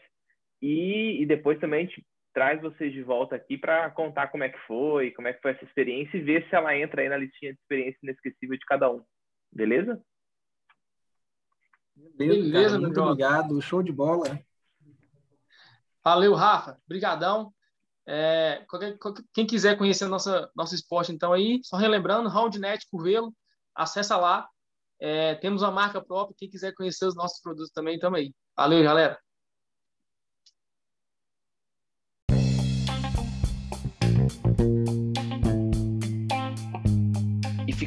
E, 0.62 1.22
e 1.22 1.26
depois 1.26 1.60
também 1.60 1.80
a 1.80 1.84
gente 1.90 2.06
traz 2.38 2.62
vocês 2.62 2.94
de 2.94 3.02
volta 3.02 3.36
aqui 3.36 3.58
para 3.58 3.90
contar 3.90 4.28
como 4.28 4.44
é 4.44 4.50
que 4.50 4.60
foi, 4.68 5.10
como 5.10 5.28
é 5.28 5.34
que 5.34 5.42
foi 5.42 5.54
essa 5.54 5.66
experiência 5.66 6.16
e 6.16 6.22
ver 6.22 6.48
se 6.48 6.56
ela 6.56 6.78
entra 6.78 7.02
aí 7.02 7.10
na 7.10 7.18
listinha 7.18 7.52
de 7.52 7.60
experiência 7.60 7.98
inesquecível 8.04 8.56
de 8.56 8.64
cada 8.64 8.92
um. 8.92 9.04
Beleza? 9.52 10.00
Beleza, 11.96 12.52
Beleza 12.52 12.80
muito 12.80 13.02
obrigado. 13.02 13.60
Show 13.60 13.82
de 13.82 13.92
bola. 13.92 14.40
Valeu, 16.04 16.36
Rafa. 16.36 16.80
Brigadão. 16.88 17.52
É, 18.06 18.64
qualquer, 18.70 19.00
qualquer, 19.00 19.24
quem 19.34 19.48
quiser 19.48 19.76
conhecer 19.76 20.06
nossa, 20.06 20.48
nosso 20.56 20.76
esporte, 20.76 21.12
então 21.12 21.34
aí, 21.34 21.60
só 21.64 21.76
relembrando, 21.76 22.30
Roundnet 22.30 22.86
Curvelo, 22.92 23.34
acessa 23.74 24.16
lá. 24.16 24.48
É, 25.00 25.34
temos 25.34 25.64
uma 25.64 25.72
marca 25.72 26.00
própria. 26.00 26.36
Quem 26.38 26.52
quiser 26.52 26.72
conhecer 26.76 27.08
os 27.08 27.16
nossos 27.16 27.42
produtos 27.42 27.72
também, 27.72 27.96
estamos 27.96 28.20
aí. 28.20 28.32
Valeu, 28.56 28.84
galera. 28.84 29.20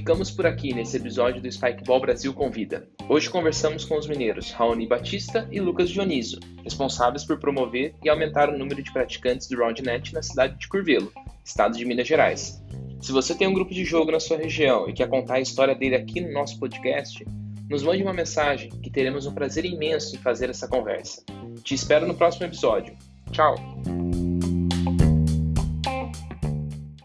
Ficamos 0.00 0.30
por 0.30 0.46
aqui 0.46 0.72
nesse 0.72 0.96
episódio 0.96 1.42
do 1.42 1.52
Spikeball 1.52 2.00
Brasil 2.00 2.32
Convida. 2.32 2.88
Hoje 3.06 3.28
conversamos 3.28 3.84
com 3.84 3.98
os 3.98 4.08
mineiros 4.08 4.50
Raoni 4.50 4.86
Batista 4.86 5.46
e 5.52 5.60
Lucas 5.60 5.90
Dioniso, 5.90 6.40
responsáveis 6.64 7.22
por 7.22 7.38
promover 7.38 7.94
e 8.02 8.08
aumentar 8.08 8.48
o 8.48 8.56
número 8.56 8.82
de 8.82 8.90
praticantes 8.90 9.46
do 9.46 9.58
RoundNet 9.58 10.14
na 10.14 10.22
cidade 10.22 10.58
de 10.58 10.66
Curvelo, 10.68 11.12
estado 11.44 11.76
de 11.76 11.84
Minas 11.84 12.08
Gerais. 12.08 12.64
Se 12.98 13.12
você 13.12 13.34
tem 13.34 13.46
um 13.46 13.52
grupo 13.52 13.74
de 13.74 13.84
jogo 13.84 14.10
na 14.10 14.20
sua 14.20 14.38
região 14.38 14.88
e 14.88 14.94
quer 14.94 15.06
contar 15.06 15.34
a 15.34 15.40
história 15.40 15.74
dele 15.74 15.96
aqui 15.96 16.18
no 16.18 16.32
nosso 16.32 16.58
podcast, 16.58 17.22
nos 17.68 17.82
mande 17.82 18.02
uma 18.02 18.14
mensagem 18.14 18.70
que 18.70 18.88
teremos 18.88 19.26
um 19.26 19.34
prazer 19.34 19.66
imenso 19.66 20.16
em 20.16 20.18
fazer 20.18 20.48
essa 20.48 20.66
conversa. 20.66 21.22
Te 21.62 21.74
espero 21.74 22.08
no 22.08 22.14
próximo 22.14 22.46
episódio. 22.46 22.96
Tchau! 23.32 23.54